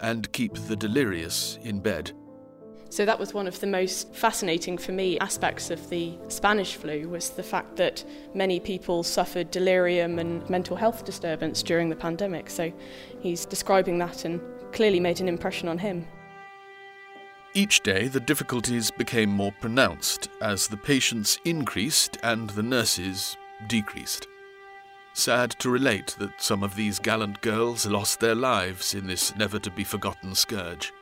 and 0.00 0.30
keep 0.32 0.54
the 0.54 0.76
delirious 0.76 1.58
in 1.62 1.80
bed. 1.80 2.12
So 2.94 3.04
that 3.04 3.18
was 3.18 3.34
one 3.34 3.48
of 3.48 3.58
the 3.58 3.66
most 3.66 4.14
fascinating 4.14 4.78
for 4.78 4.92
me 4.92 5.18
aspects 5.18 5.68
of 5.70 5.90
the 5.90 6.16
Spanish 6.28 6.76
flu 6.76 7.08
was 7.08 7.30
the 7.30 7.42
fact 7.42 7.74
that 7.74 8.04
many 8.34 8.60
people 8.60 9.02
suffered 9.02 9.50
delirium 9.50 10.20
and 10.20 10.48
mental 10.48 10.76
health 10.76 11.04
disturbance 11.04 11.64
during 11.64 11.88
the 11.88 11.96
pandemic. 11.96 12.48
So 12.48 12.72
he's 13.18 13.46
describing 13.46 13.98
that 13.98 14.24
and 14.24 14.40
clearly 14.70 15.00
made 15.00 15.20
an 15.20 15.28
impression 15.28 15.66
on 15.66 15.78
him. 15.78 16.06
Each 17.52 17.80
day, 17.80 18.06
the 18.06 18.20
difficulties 18.20 18.92
became 18.92 19.28
more 19.28 19.52
pronounced 19.60 20.28
as 20.40 20.68
the 20.68 20.76
patients 20.76 21.40
increased 21.44 22.16
and 22.22 22.48
the 22.50 22.62
nurses 22.62 23.36
decreased. 23.66 24.28
Sad 25.14 25.50
to 25.58 25.68
relate 25.68 26.14
that 26.20 26.40
some 26.40 26.62
of 26.62 26.76
these 26.76 27.00
gallant 27.00 27.40
girls 27.40 27.86
lost 27.86 28.20
their 28.20 28.36
lives 28.36 28.94
in 28.94 29.08
this 29.08 29.34
never 29.34 29.58
to 29.58 29.70
be 29.72 29.82
forgotten 29.82 30.36
scourge. 30.36 30.92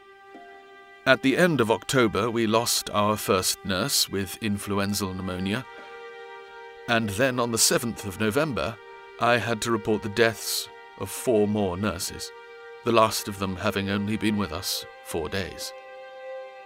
At 1.05 1.23
the 1.23 1.37
end 1.37 1.61
of 1.61 1.69
October, 1.69 2.31
we 2.31 2.47
lost 2.47 2.89
our 2.91 3.17
first 3.17 3.65
nurse 3.65 4.09
with 4.09 4.41
influenza 4.41 5.07
pneumonia. 5.07 5.67
And 6.89 7.09
then 7.11 7.41
on 7.41 7.51
the 7.51 7.59
7th 7.59 8.05
of 8.05 8.21
November, 8.21 8.77
I 9.19 9.39
had 9.39 9.61
to 9.63 9.73
report 9.73 10.05
the 10.05 10.11
deaths 10.11 10.69
of 11.01 11.11
four 11.11 11.49
more 11.49 11.77
nurses, 11.77 12.31
the 12.85 12.93
last 12.93 13.27
of 13.27 13.41
them 13.41 13.57
having 13.57 13.91
only 13.91 14.17
been 14.17 14.37
with 14.37 14.53
us 14.53 14.87
four 15.05 15.29
days. 15.29 15.73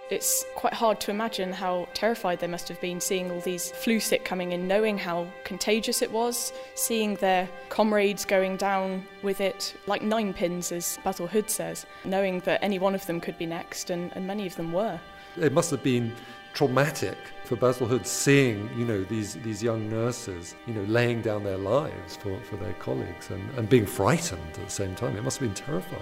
It's 0.09 0.45
quite 0.55 0.73
hard 0.73 1.01
to 1.01 1.11
imagine 1.11 1.51
how 1.51 1.89
terrified 1.93 2.39
they 2.39 2.47
must 2.47 2.69
have 2.69 2.79
been 2.79 3.01
seeing 3.01 3.29
all 3.29 3.41
these 3.41 3.71
flu 3.71 3.99
sick 3.99 4.23
coming 4.23 4.53
in, 4.53 4.65
knowing 4.65 4.97
how 4.97 5.27
contagious 5.43 6.01
it 6.01 6.09
was, 6.09 6.53
seeing 6.75 7.15
their 7.15 7.49
comrades 7.67 8.23
going 8.23 8.55
down 8.55 9.05
with 9.21 9.41
it 9.41 9.75
like 9.85 10.01
nine 10.01 10.33
pins, 10.33 10.71
as 10.71 10.97
Basil 11.03 11.27
Hood 11.27 11.49
says, 11.49 11.85
knowing 12.05 12.39
that 12.41 12.63
any 12.63 12.79
one 12.79 12.95
of 12.95 13.05
them 13.05 13.19
could 13.19 13.37
be 13.37 13.45
next, 13.45 13.89
and, 13.89 14.13
and 14.15 14.25
many 14.25 14.47
of 14.47 14.55
them 14.55 14.71
were. 14.71 14.97
It 15.35 15.51
must 15.51 15.71
have 15.71 15.83
been 15.83 16.13
traumatic 16.53 17.17
for 17.43 17.57
Basil 17.57 17.85
Hood 17.85 18.07
seeing, 18.07 18.69
you 18.77 18.85
know, 18.85 19.03
these, 19.03 19.33
these 19.35 19.61
young 19.61 19.89
nurses, 19.89 20.55
you 20.67 20.73
know, 20.73 20.83
laying 20.83 21.21
down 21.21 21.43
their 21.43 21.57
lives 21.57 22.15
for, 22.15 22.39
for 22.43 22.55
their 22.55 22.73
colleagues 22.73 23.29
and, 23.29 23.49
and 23.57 23.67
being 23.67 23.85
frightened 23.85 24.41
at 24.53 24.63
the 24.63 24.71
same 24.71 24.95
time. 24.95 25.17
It 25.17 25.23
must 25.23 25.39
have 25.39 25.47
been 25.49 25.65
terrifying 25.65 26.01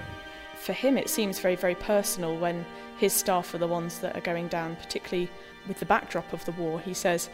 for 0.65 0.73
him, 0.73 0.97
it 0.97 1.11
seems 1.11 1.39
very, 1.39 1.55
very 1.55 1.75
personal 1.75 2.35
when 2.35 2.65
his 2.97 3.13
staff 3.13 3.53
are 3.53 3.59
the 3.59 3.67
ones 3.67 3.99
that 3.99 4.17
are 4.17 4.21
going 4.21 4.47
down, 4.47 4.75
particularly 4.77 5.29
with 5.67 5.77
the 5.79 5.85
backdrop 5.85 6.33
of 6.33 6.43
the 6.45 6.51
war. 6.53 6.79
He 6.79 6.95
says 6.95 7.29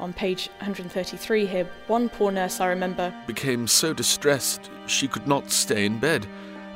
on 0.00 0.12
page 0.12 0.48
133 0.58 1.46
here 1.46 1.68
one 1.86 2.08
poor 2.08 2.32
nurse 2.32 2.60
I 2.60 2.66
remember 2.66 3.14
became 3.26 3.68
so 3.68 3.92
distressed 3.92 4.70
she 4.86 5.06
could 5.06 5.28
not 5.28 5.50
stay 5.52 5.84
in 5.84 5.98
bed 5.98 6.26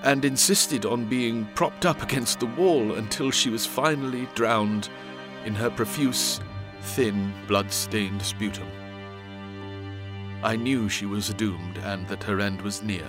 and 0.03 0.25
insisted 0.25 0.85
on 0.85 1.09
being 1.09 1.47
propped 1.55 1.87
up 1.87 2.01
against 2.03 2.39
the 2.39 2.47
wall 2.47 2.93
until 2.93 3.33
she 3.33 3.51
was 3.51 3.67
finally 3.67 4.29
drowned 4.35 4.89
in 5.45 5.57
her 5.57 5.71
profuse, 5.71 6.41
thin, 6.83 7.33
blood 7.49 7.73
stained 7.73 8.23
sputum. 8.23 8.69
I 10.45 10.55
knew 10.55 10.89
she 10.89 11.07
was 11.07 11.35
doomed 11.35 11.79
and 11.79 12.07
that 12.07 12.23
her 12.23 12.39
end 12.39 12.63
was 12.63 12.83
near 12.83 13.09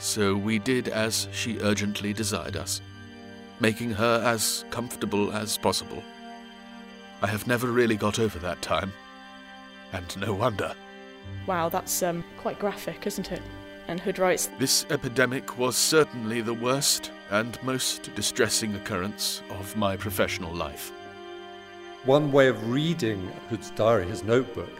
so 0.00 0.34
we 0.34 0.58
did 0.58 0.88
as 0.88 1.28
she 1.32 1.58
urgently 1.60 2.12
desired 2.12 2.56
us, 2.56 2.80
making 3.60 3.90
her 3.90 4.22
as 4.24 4.64
comfortable 4.70 5.32
as 5.32 5.58
possible. 5.58 6.02
I 7.22 7.26
have 7.26 7.46
never 7.46 7.68
really 7.68 7.96
got 7.96 8.18
over 8.18 8.38
that 8.38 8.62
time, 8.62 8.92
and 9.92 10.16
no 10.16 10.32
wonder. 10.32 10.74
Wow, 11.46 11.68
that's 11.68 12.02
um, 12.02 12.24
quite 12.38 12.58
graphic, 12.58 13.06
isn't 13.06 13.30
it? 13.30 13.42
And 13.88 14.00
Hood 14.00 14.18
writes 14.18 14.48
This 14.58 14.86
epidemic 14.88 15.58
was 15.58 15.76
certainly 15.76 16.40
the 16.40 16.54
worst 16.54 17.10
and 17.30 17.62
most 17.62 18.14
distressing 18.14 18.74
occurrence 18.74 19.42
of 19.50 19.76
my 19.76 19.96
professional 19.96 20.52
life. 20.52 20.92
One 22.04 22.32
way 22.32 22.48
of 22.48 22.70
reading 22.70 23.30
Hood's 23.50 23.70
diary, 23.72 24.06
his 24.06 24.24
notebook, 24.24 24.72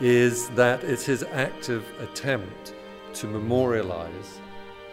is 0.00 0.48
that 0.50 0.82
it's 0.82 1.06
his 1.06 1.22
active 1.22 1.86
attempt 2.00 2.74
to 3.14 3.26
memorialize 3.26 4.40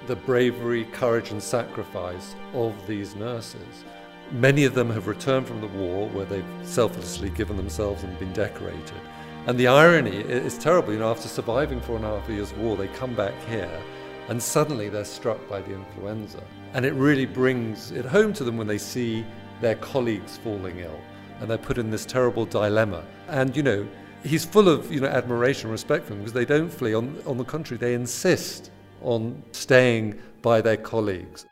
the 0.07 0.15
bravery, 0.15 0.86
courage, 0.86 1.31
and 1.31 1.41
sacrifice 1.41 2.36
of 2.53 2.75
these 2.88 3.15
nurses. 3.15 3.86
Many 4.31 4.65
of 4.65 4.74
them 4.74 4.89
have 4.89 5.07
returned 5.07 5.48
from 5.48 5.62
the 5.62 5.67
war 5.67 6.10
where 6.10 6.25
they've 6.25 6.45
selflessly 6.63 7.29
given 7.29 7.55
themselves 7.55 8.03
and 8.03 8.17
been 8.19 8.33
decorated. 8.33 8.93
And 9.45 9.57
the 9.57 9.67
irony 9.67 10.17
is 10.17 10.57
terrible. 10.57 10.93
You 10.93 11.00
know, 11.00 11.12
after 11.12 11.27
surviving 11.27 11.81
four 11.81 11.98
and 11.98 12.05
a 12.05 12.19
half 12.19 12.29
years 12.29 12.53
war, 12.53 12.77
they 12.77 12.88
come 12.88 13.13
back 13.13 13.33
here 13.48 13.81
and 14.29 14.41
suddenly 14.41 14.89
they're 14.89 15.05
struck 15.05 15.48
by 15.50 15.62
the 15.62 15.74
influenza. 15.74 16.41
And 16.74 16.86
it 16.86 16.93
really 16.93 17.25
brings 17.25 17.91
it 17.91 18.05
home 18.05 18.33
to 18.33 18.43
them 18.43 18.57
when 18.57 18.67
they 18.67 18.77
see 18.77 19.25
their 19.62 19.75
colleagues 19.75 20.38
falling 20.38 20.79
ill 20.79 21.00
and 21.39 21.50
they're 21.50 21.57
put 21.57 21.77
in 21.77 21.89
this 21.89 22.05
terrible 22.05 22.45
dilemma. 22.45 23.03
And, 23.27 23.55
you 23.55 23.63
know, 23.63 23.88
he's 24.24 24.45
full 24.45 24.69
of, 24.69 24.91
you 24.91 25.01
know, 25.01 25.07
admiration 25.07 25.65
and 25.65 25.72
respect 25.74 26.05
for 26.05 26.12
them 26.12 26.19
because 26.19 26.33
they 26.33 26.45
don't 26.45 26.69
flee. 26.69 26.93
On, 26.93 27.22
on 27.25 27.38
the 27.38 27.43
contrary, 27.43 27.77
they 27.77 27.93
insist 27.93 28.72
on 29.03 29.43
staying 29.51 30.19
by 30.41 30.62
their 30.62 30.77
colleagues. 30.77 31.45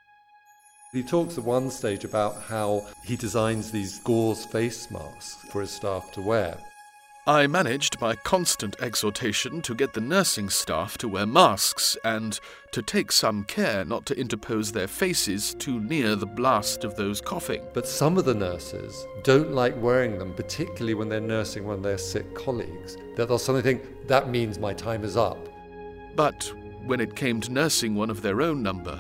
He 0.91 1.03
talks 1.03 1.37
at 1.37 1.45
one 1.45 1.69
stage 1.69 2.03
about 2.03 2.41
how 2.41 2.85
he 3.05 3.15
designs 3.15 3.71
these 3.71 3.99
gauze 3.99 4.45
face 4.45 4.91
masks 4.91 5.35
for 5.49 5.61
his 5.61 5.71
staff 5.71 6.11
to 6.13 6.21
wear. 6.21 6.57
I 7.27 7.45
managed 7.45 7.99
by 7.99 8.15
constant 8.15 8.75
exhortation 8.81 9.61
to 9.61 9.75
get 9.75 9.93
the 9.93 10.01
nursing 10.01 10.49
staff 10.49 10.97
to 10.97 11.07
wear 11.07 11.27
masks 11.27 11.95
and 12.03 12.39
to 12.71 12.81
take 12.81 13.11
some 13.11 13.43
care 13.43 13.85
not 13.85 14.07
to 14.07 14.19
interpose 14.19 14.71
their 14.71 14.87
faces 14.87 15.53
too 15.53 15.79
near 15.79 16.15
the 16.15 16.25
blast 16.25 16.83
of 16.83 16.95
those 16.95 17.21
coughing. 17.21 17.61
But 17.75 17.87
some 17.87 18.17
of 18.17 18.25
the 18.25 18.33
nurses 18.33 19.05
don't 19.23 19.51
like 19.53 19.79
wearing 19.79 20.17
them, 20.17 20.33
particularly 20.33 20.95
when 20.95 21.09
they're 21.09 21.21
nursing 21.21 21.63
one 21.63 21.75
of 21.75 21.83
their 21.83 21.99
sick 21.99 22.33
colleagues. 22.33 22.97
That 23.15 23.27
they'll 23.27 23.37
suddenly 23.37 23.61
think, 23.61 24.07
that 24.07 24.27
means 24.27 24.57
my 24.57 24.73
time 24.73 25.03
is 25.03 25.15
up. 25.15 25.47
But 26.15 26.51
when 26.85 26.99
it 26.99 27.15
came 27.15 27.41
to 27.41 27.51
nursing 27.51 27.95
one 27.95 28.09
of 28.09 28.21
their 28.21 28.41
own 28.41 28.61
number. 28.61 28.99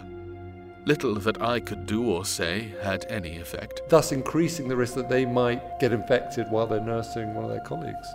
Little 0.85 1.15
that 1.15 1.41
I 1.41 1.59
could 1.59 1.85
do 1.85 2.09
or 2.09 2.25
say 2.25 2.73
had 2.81 3.05
any 3.09 3.37
effect. 3.37 3.81
Thus, 3.89 4.11
increasing 4.11 4.67
the 4.67 4.75
risk 4.75 4.95
that 4.95 5.09
they 5.09 5.25
might 5.25 5.79
get 5.79 5.91
infected 5.91 6.49
while 6.49 6.65
they're 6.65 6.81
nursing 6.81 7.33
one 7.33 7.43
of 7.43 7.51
their 7.51 7.61
colleagues. 7.61 8.07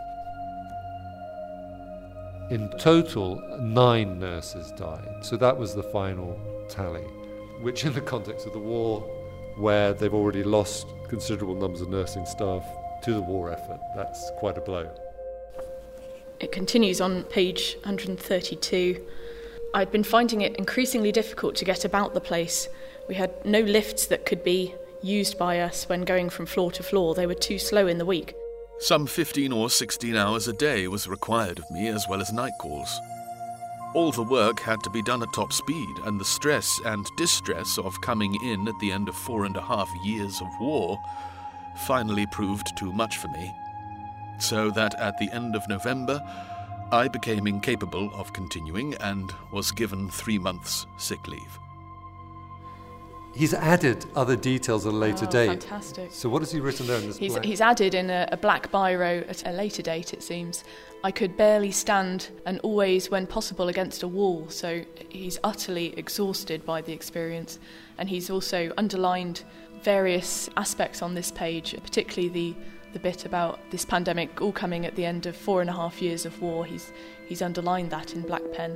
In 2.51 2.69
total, 2.79 3.41
nine 3.61 4.19
nurses 4.19 4.73
died, 4.73 5.09
so 5.21 5.37
that 5.37 5.57
was 5.57 5.75
the 5.75 5.83
final 5.83 6.39
tally, 6.69 7.03
which, 7.61 7.85
in 7.85 7.93
the 7.93 8.01
context 8.01 8.47
of 8.47 8.53
the 8.53 8.59
war, 8.59 9.01
where 9.57 9.93
they've 9.93 10.15
already 10.15 10.45
lost 10.45 10.87
considerable 11.09 11.55
numbers 11.55 11.81
of 11.81 11.89
nursing 11.89 12.27
staff 12.27 12.65
to 13.03 13.15
the 13.15 13.21
war 13.21 13.51
effort, 13.51 13.81
that's 13.95 14.31
quite 14.39 14.59
a 14.59 14.61
blow. 14.61 14.89
It 16.39 16.53
continues 16.53 17.01
on 17.01 17.25
page 17.25 17.77
132. 17.83 19.05
I'd 19.75 19.93
been 19.93 20.05
finding 20.05 20.41
it 20.41 20.57
increasingly 20.57 21.13
difficult 21.13 21.55
to 21.57 21.65
get 21.65 21.85
about 21.85 22.15
the 22.15 22.21
place. 22.21 22.69
We 23.09 23.15
had 23.15 23.45
no 23.45 23.61
lifts 23.61 24.07
that 24.07 24.27
could 24.27 24.43
be 24.43 24.75
used 25.03 25.39
by 25.39 25.61
us 25.61 25.89
when 25.89 26.03
going 26.03 26.31
from 26.31 26.47
floor 26.47 26.71
to 26.73 26.83
floor, 26.83 27.15
they 27.15 27.27
were 27.27 27.35
too 27.35 27.59
slow 27.59 27.87
in 27.87 27.99
the 27.99 28.07
week. 28.07 28.35
Some 28.79 29.07
15 29.07 29.53
or 29.53 29.71
16 29.71 30.17
hours 30.17 30.49
a 30.49 30.53
day 30.53 30.87
was 30.89 31.09
required 31.09 31.59
of 31.59 31.71
me, 31.71 31.89
as 31.89 32.07
well 32.09 32.21
as 32.21 32.33
night 32.33 32.53
calls. 32.61 33.01
All 33.95 34.13
the 34.13 34.23
work 34.23 34.61
had 34.61 34.83
to 34.83 34.91
be 34.91 35.03
done 35.03 35.23
at 35.23 35.33
top 35.33 35.53
speed, 35.53 35.89
and 36.05 36.21
the 36.21 36.25
stress 36.25 36.79
and 36.85 37.07
distress 37.17 37.79
of 37.79 37.99
coming 38.03 38.35
in 38.45 38.69
at 38.69 38.79
the 38.81 38.93
end 38.93 39.09
of 39.09 39.15
four 39.15 39.47
and 39.47 39.57
a 39.57 39.63
half 39.63 39.91
years 40.05 40.41
of 40.41 40.49
war 40.61 40.99
finally 41.87 42.27
proved 42.33 42.77
too 42.77 42.93
much 42.93 43.17
for 43.17 43.29
me. 43.29 43.55
So 44.39 44.71
that 44.73 44.95
at 45.01 45.17
the 45.19 45.31
end 45.33 45.57
of 45.57 45.67
November, 45.69 46.21
I 46.93 47.09
became 47.09 47.47
incapable 47.47 48.11
of 48.15 48.33
continuing 48.33 48.95
and 48.97 49.33
was 49.53 49.73
given 49.73 50.09
three 50.09 50.39
months' 50.39 50.87
sick 50.99 51.27
leave. 51.27 51.59
He's 53.35 53.53
added 53.53 54.07
other 54.15 54.35
details 54.35 54.87
at 54.87 54.95
a 54.95 54.97
later 54.97 55.27
Oh, 55.29 55.31
date. 55.31 55.49
Fantastic. 55.49 56.11
So 56.11 56.29
what 56.31 56.41
has 56.41 56.51
he 56.53 56.59
written 56.61 56.87
there 56.87 56.99
in 56.99 57.07
this 57.07 57.19
He's, 57.19 57.33
black- 57.33 57.45
he's 57.45 57.61
added 57.61 57.95
in 57.95 58.09
a, 58.09 58.27
a 58.33 58.37
black 58.39 58.71
biro 58.73 59.29
at 59.29 59.47
a 59.47 59.53
later 59.53 59.83
date, 59.83 60.15
it 60.15 60.23
seems. 60.23 60.65
I 61.05 61.11
could 61.11 61.37
barely 61.37 61.71
stand 61.71 62.31
and 62.47 62.59
always, 62.61 63.11
when 63.11 63.27
possible, 63.27 63.69
against 63.69 64.03
a 64.03 64.09
wall. 64.09 64.47
So 64.49 64.85
he's 65.11 65.39
utterly 65.45 65.93
exhausted 65.99 66.65
by 66.65 66.81
the 66.81 66.95
experience. 66.95 67.59
And 67.99 68.09
he's 68.09 68.31
also 68.31 68.73
underlined 68.79 69.43
various 69.83 70.49
aspects 70.57 71.03
on 71.03 71.15
this 71.15 71.31
page, 71.31 71.77
particularly 71.83 72.29
the, 72.31 72.57
the 72.97 73.01
bit 73.01 73.27
about 73.27 73.59
this 73.71 73.85
pandemic 73.85 74.41
all 74.41 74.53
coming 74.53 74.87
at 74.87 74.97
the 74.97 75.05
end 75.05 75.27
of 75.27 75.37
four 75.37 75.61
and 75.61 75.69
a 75.69 75.73
half 75.75 76.01
years 76.01 76.25
of 76.25 76.41
war. 76.41 76.65
He's, 76.65 76.95
he's 77.27 77.43
underlined 77.43 77.91
that 77.91 78.15
in 78.15 78.23
black 78.23 78.41
pen. 78.55 78.75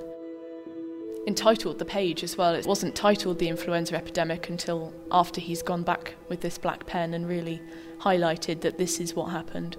Entitled 1.27 1.79
the 1.79 1.87
page 1.87 2.23
as 2.23 2.37
well. 2.37 2.55
It 2.55 2.67
wasn't 2.67 2.95
titled 2.95 3.39
The 3.39 3.49
Influenza 3.49 3.97
Epidemic 3.97 4.51
until 4.51 4.93
after 5.11 5.41
he's 5.41 5.63
gone 5.63 5.85
back 5.85 6.17
with 6.29 6.43
this 6.43 6.59
black 6.59 6.85
pen 6.85 7.15
and 7.15 7.27
really 7.27 7.63
highlighted 7.99 8.61
that 8.61 8.77
this 8.77 9.01
is 9.01 9.15
what 9.15 9.31
happened. 9.31 9.79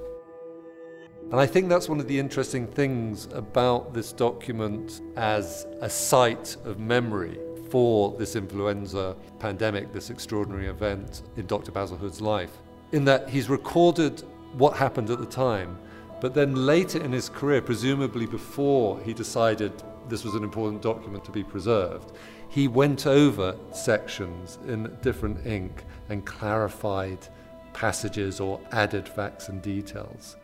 And 1.30 1.40
I 1.40 1.46
think 1.46 1.70
that's 1.70 1.88
one 1.88 2.00
of 2.00 2.08
the 2.08 2.18
interesting 2.18 2.66
things 2.66 3.28
about 3.34 3.94
this 3.94 4.12
document 4.12 5.02
as 5.18 5.68
a 5.82 5.90
site 5.90 6.58
of 6.66 6.80
memory 6.80 7.38
for 7.70 8.18
this 8.18 8.36
influenza 8.36 9.16
pandemic, 9.38 9.94
this 9.94 10.10
extraordinary 10.10 10.66
event 10.66 11.22
in 11.38 11.46
Dr. 11.46 11.72
Basil 11.72 11.96
Hood's 11.96 12.22
life, 12.22 12.58
in 12.92 13.06
that 13.06 13.30
he's 13.30 13.50
recorded 13.50 14.24
what 14.54 14.78
happened 14.78 15.10
at 15.10 15.20
the 15.20 15.26
time, 15.26 15.78
but 16.20 16.34
then 16.34 16.68
later 16.68 17.02
in 17.02 17.12
his 17.12 17.30
career, 17.30 17.62
presumably 17.62 18.26
before 18.26 19.00
he 19.02 19.14
decided 19.14 19.72
this 20.08 20.24
was 20.24 20.36
an 20.36 20.44
important 20.44 20.82
document 20.82 21.24
to 21.26 21.32
be 21.32 21.44
preserved, 21.44 22.12
he 22.50 22.68
went 22.68 23.08
over 23.08 23.56
sections 23.72 24.60
in 24.68 24.96
different 25.02 25.46
ink 25.46 25.84
and 26.10 26.26
clarified 26.26 27.28
passages 27.74 28.40
or 28.40 28.60
added 28.72 29.08
facts 29.08 29.48
and 29.50 29.62
details. 29.62 30.36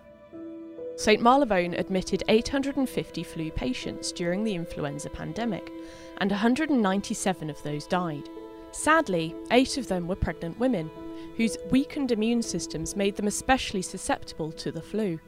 St 0.95 1.21
Marylebone 1.21 1.75
admitted 1.75 2.23
850 2.27 3.21
flu 3.21 3.51
patients 3.51 4.11
during 4.11 4.43
the 4.43 4.55
influenza 4.55 5.11
pandemic, 5.11 5.71
and 6.19 6.31
197 6.31 7.49
of 7.51 7.61
those 7.61 7.85
died. 7.85 8.27
Sadly, 8.71 9.35
eight 9.51 9.77
of 9.77 9.87
them 9.87 10.07
were 10.07 10.15
pregnant 10.15 10.57
women, 10.57 10.89
whose 11.37 11.57
weakened 11.69 12.11
immune 12.11 12.41
systems 12.41 12.95
made 12.95 13.15
them 13.15 13.27
especially 13.27 13.81
susceptible 13.81 14.51
to 14.51 14.71
the 14.71 14.81
flu. 14.81 15.19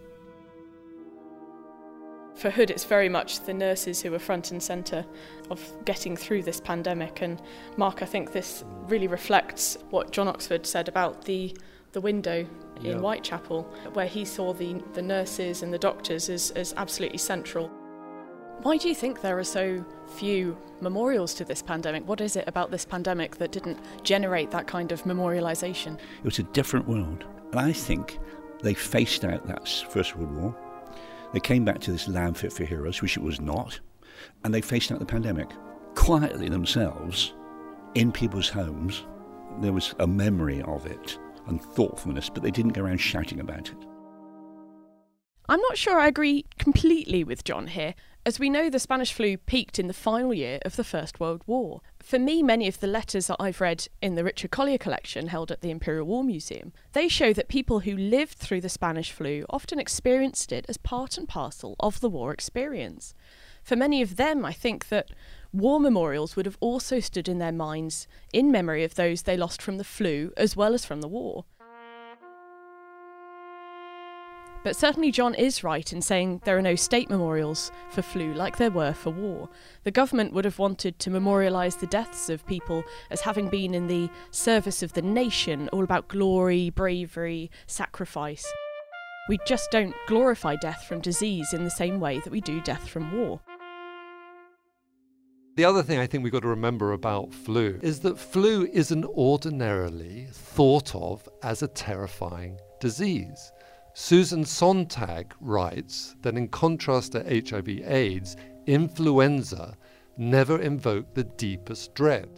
For 2.35 2.49
Hood, 2.49 2.71
it's 2.71 2.85
very 2.85 3.09
much 3.09 3.41
the 3.41 3.53
nurses 3.53 4.01
who 4.01 4.11
were 4.11 4.19
front 4.19 4.51
and 4.51 4.63
centre 4.63 5.05
of 5.51 5.61
getting 5.85 6.15
through 6.15 6.43
this 6.43 6.59
pandemic. 6.59 7.21
And 7.21 7.41
Mark, 7.77 8.01
I 8.01 8.05
think 8.05 8.31
this 8.31 8.63
really 8.87 9.07
reflects 9.07 9.77
what 9.89 10.11
John 10.11 10.27
Oxford 10.27 10.65
said 10.65 10.87
about 10.87 11.25
the, 11.25 11.55
the 11.91 12.01
window 12.01 12.47
in 12.77 12.85
Yeah. 12.85 12.97
Whitechapel, 12.97 13.63
where 13.93 14.07
he 14.07 14.23
saw 14.23 14.53
the, 14.53 14.81
the 14.93 15.01
nurses 15.01 15.63
and 15.63 15.73
the 15.73 15.77
doctors 15.77 16.29
as, 16.29 16.51
as 16.51 16.73
absolutely 16.77 17.17
central. 17.17 17.69
Why 18.61 18.75
do 18.75 18.89
you 18.89 18.95
think 18.95 19.21
there 19.21 19.39
are 19.39 19.43
so 19.43 19.85
few 20.17 20.57
memorials 20.81 21.33
to 21.35 21.45
this 21.45 21.61
pandemic? 21.61 22.05
What 22.05 22.19
is 22.19 22.35
it 22.35 22.43
about 22.45 22.71
this 22.71 22.83
pandemic 22.83 23.37
that 23.37 23.53
didn't 23.53 23.79
generate 24.03 24.51
that 24.51 24.67
kind 24.67 24.91
of 24.91 25.03
memorialisation? 25.03 25.95
It 25.95 26.25
was 26.25 26.39
a 26.39 26.43
different 26.43 26.85
world. 26.85 27.23
And 27.51 27.59
I 27.59 27.71
think 27.71 28.19
they 28.61 28.73
faced 28.73 29.23
out 29.23 29.47
that 29.47 29.65
First 29.89 30.17
World 30.17 30.35
War. 30.35 30.55
They 31.31 31.39
came 31.39 31.63
back 31.63 31.79
to 31.81 31.91
this 31.91 32.09
land 32.09 32.37
fit 32.37 32.51
for 32.51 32.65
heroes, 32.65 33.01
which 33.01 33.15
it 33.15 33.23
was 33.23 33.39
not. 33.39 33.79
And 34.43 34.53
they 34.53 34.61
faced 34.61 34.91
out 34.91 34.99
the 34.99 35.05
pandemic 35.05 35.49
quietly 35.95 36.49
themselves 36.49 37.33
in 37.95 38.11
people's 38.11 38.49
homes. 38.49 39.05
There 39.61 39.73
was 39.73 39.95
a 39.99 40.07
memory 40.07 40.61
of 40.63 40.85
it 40.85 41.17
and 41.47 41.61
thoughtfulness, 41.61 42.29
but 42.29 42.43
they 42.43 42.51
didn't 42.51 42.73
go 42.73 42.81
around 42.83 42.97
shouting 42.97 43.39
about 43.39 43.69
it. 43.69 43.85
I'm 45.47 45.61
not 45.61 45.77
sure 45.77 45.99
I 45.99 46.07
agree 46.07 46.45
completely 46.59 47.23
with 47.23 47.43
John 47.45 47.67
here. 47.67 47.95
As 48.29 48.37
we 48.37 48.51
know, 48.51 48.69
the 48.69 48.77
Spanish 48.77 49.11
flu 49.11 49.37
peaked 49.37 49.79
in 49.79 49.87
the 49.87 49.91
final 49.91 50.35
year 50.35 50.59
of 50.63 50.75
the 50.75 50.83
First 50.83 51.19
World 51.19 51.41
War. 51.47 51.81
For 51.97 52.19
me, 52.19 52.43
many 52.43 52.67
of 52.67 52.79
the 52.79 52.85
letters 52.85 53.25
that 53.25 53.37
I've 53.39 53.59
read 53.59 53.87
in 54.03 54.13
the 54.13 54.23
Richard 54.23 54.51
Collier 54.51 54.77
collection 54.77 55.29
held 55.29 55.49
at 55.49 55.61
the 55.61 55.71
Imperial 55.71 56.05
War 56.05 56.23
Museum, 56.23 56.71
they 56.93 57.07
show 57.07 57.33
that 57.33 57.47
people 57.47 57.79
who 57.79 57.97
lived 57.97 58.37
through 58.37 58.61
the 58.61 58.69
Spanish 58.69 59.11
flu 59.11 59.47
often 59.49 59.79
experienced 59.79 60.51
it 60.51 60.67
as 60.69 60.77
part 60.77 61.17
and 61.17 61.27
parcel 61.27 61.75
of 61.79 62.01
the 62.01 62.09
war 62.09 62.31
experience. 62.31 63.15
For 63.63 63.75
many 63.75 63.99
of 64.03 64.17
them, 64.17 64.45
I 64.45 64.53
think 64.53 64.89
that 64.89 65.09
war 65.51 65.79
memorials 65.79 66.35
would 66.35 66.45
have 66.45 66.57
also 66.59 66.99
stood 66.99 67.27
in 67.27 67.39
their 67.39 67.51
minds 67.51 68.07
in 68.31 68.51
memory 68.51 68.83
of 68.83 68.93
those 68.93 69.23
they 69.23 69.37
lost 69.37 69.59
from 69.59 69.77
the 69.77 69.83
flu 69.83 70.33
as 70.37 70.55
well 70.55 70.75
as 70.75 70.85
from 70.85 71.01
the 71.01 71.07
war. 71.07 71.45
But 74.61 74.75
certainly, 74.75 75.11
John 75.11 75.35
is 75.35 75.63
right 75.63 75.91
in 75.93 76.01
saying 76.01 76.41
there 76.43 76.57
are 76.57 76.61
no 76.61 76.75
state 76.75 77.09
memorials 77.09 77.71
for 77.89 78.01
flu 78.01 78.33
like 78.33 78.57
there 78.57 78.69
were 78.69 78.91
for 78.91 79.09
war. 79.09 79.49
The 79.83 79.91
government 79.91 80.33
would 80.33 80.43
have 80.43 80.59
wanted 80.59 80.99
to 80.99 81.09
memorialise 81.09 81.79
the 81.79 81.87
deaths 81.87 82.29
of 82.29 82.45
people 82.45 82.83
as 83.09 83.21
having 83.21 83.47
been 83.47 83.73
in 83.73 83.87
the 83.87 84.09
service 84.31 84.83
of 84.83 84.93
the 84.93 85.01
nation, 85.01 85.69
all 85.69 85.83
about 85.83 86.09
glory, 86.09 86.71
bravery, 86.71 87.49
sacrifice. 87.67 88.45
We 89.29 89.39
just 89.45 89.71
don't 89.71 89.95
glorify 90.07 90.57
death 90.57 90.83
from 90.83 90.99
disease 90.99 91.53
in 91.53 91.63
the 91.63 91.69
same 91.69 91.99
way 91.99 92.19
that 92.19 92.31
we 92.31 92.41
do 92.41 92.59
death 92.61 92.89
from 92.89 93.15
war. 93.15 93.39
The 95.55 95.65
other 95.65 95.83
thing 95.83 95.99
I 95.99 96.07
think 96.07 96.23
we've 96.23 96.33
got 96.33 96.41
to 96.41 96.47
remember 96.47 96.93
about 96.93 97.33
flu 97.33 97.79
is 97.81 97.99
that 98.01 98.17
flu 98.17 98.67
isn't 98.73 99.05
ordinarily 99.05 100.27
thought 100.31 100.95
of 100.95 101.27
as 101.43 101.61
a 101.61 101.67
terrifying 101.67 102.57
disease. 102.79 103.51
Susan 104.01 104.45
Sontag 104.45 105.33
writes 105.41 106.15
that 106.21 106.37
in 106.37 106.47
contrast 106.47 107.11
to 107.11 107.19
HIV 107.21 107.67
AIDS, 107.85 108.37
influenza 108.65 109.75
never 110.17 110.57
invoked 110.61 111.13
the 111.15 111.25
deepest 111.25 111.93
dread. 111.95 112.29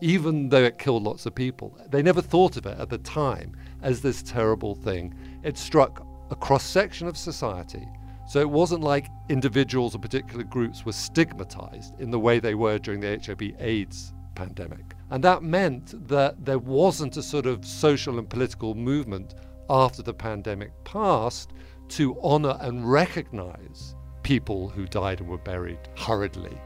Even 0.00 0.48
though 0.48 0.64
it 0.64 0.78
killed 0.78 1.02
lots 1.02 1.26
of 1.26 1.34
people, 1.34 1.78
they 1.90 2.02
never 2.02 2.22
thought 2.22 2.56
of 2.56 2.64
it 2.64 2.78
at 2.78 2.88
the 2.88 2.96
time 2.96 3.54
as 3.82 4.00
this 4.00 4.22
terrible 4.22 4.74
thing. 4.74 5.14
It 5.42 5.58
struck 5.58 6.02
a 6.30 6.34
cross 6.34 6.64
section 6.64 7.06
of 7.06 7.18
society. 7.18 7.86
So 8.26 8.40
it 8.40 8.48
wasn't 8.48 8.82
like 8.82 9.10
individuals 9.28 9.94
or 9.94 9.98
particular 9.98 10.44
groups 10.44 10.86
were 10.86 10.92
stigmatized 10.92 12.00
in 12.00 12.10
the 12.10 12.18
way 12.18 12.40
they 12.40 12.54
were 12.54 12.78
during 12.78 13.00
the 13.00 13.20
HIV 13.22 13.60
AIDS 13.60 14.14
pandemic. 14.34 14.94
And 15.10 15.22
that 15.24 15.42
meant 15.42 16.08
that 16.08 16.42
there 16.42 16.58
wasn't 16.58 17.18
a 17.18 17.22
sort 17.22 17.44
of 17.44 17.66
social 17.66 18.18
and 18.18 18.28
political 18.30 18.74
movement 18.74 19.34
after 19.68 20.02
the 20.02 20.14
pandemic 20.14 20.72
passed 20.84 21.52
to 21.88 22.18
honor 22.22 22.56
and 22.60 22.90
recognize 22.90 23.94
people 24.22 24.68
who 24.68 24.86
died 24.86 25.20
and 25.20 25.28
were 25.28 25.38
buried 25.38 25.78
hurriedly. 25.96 26.58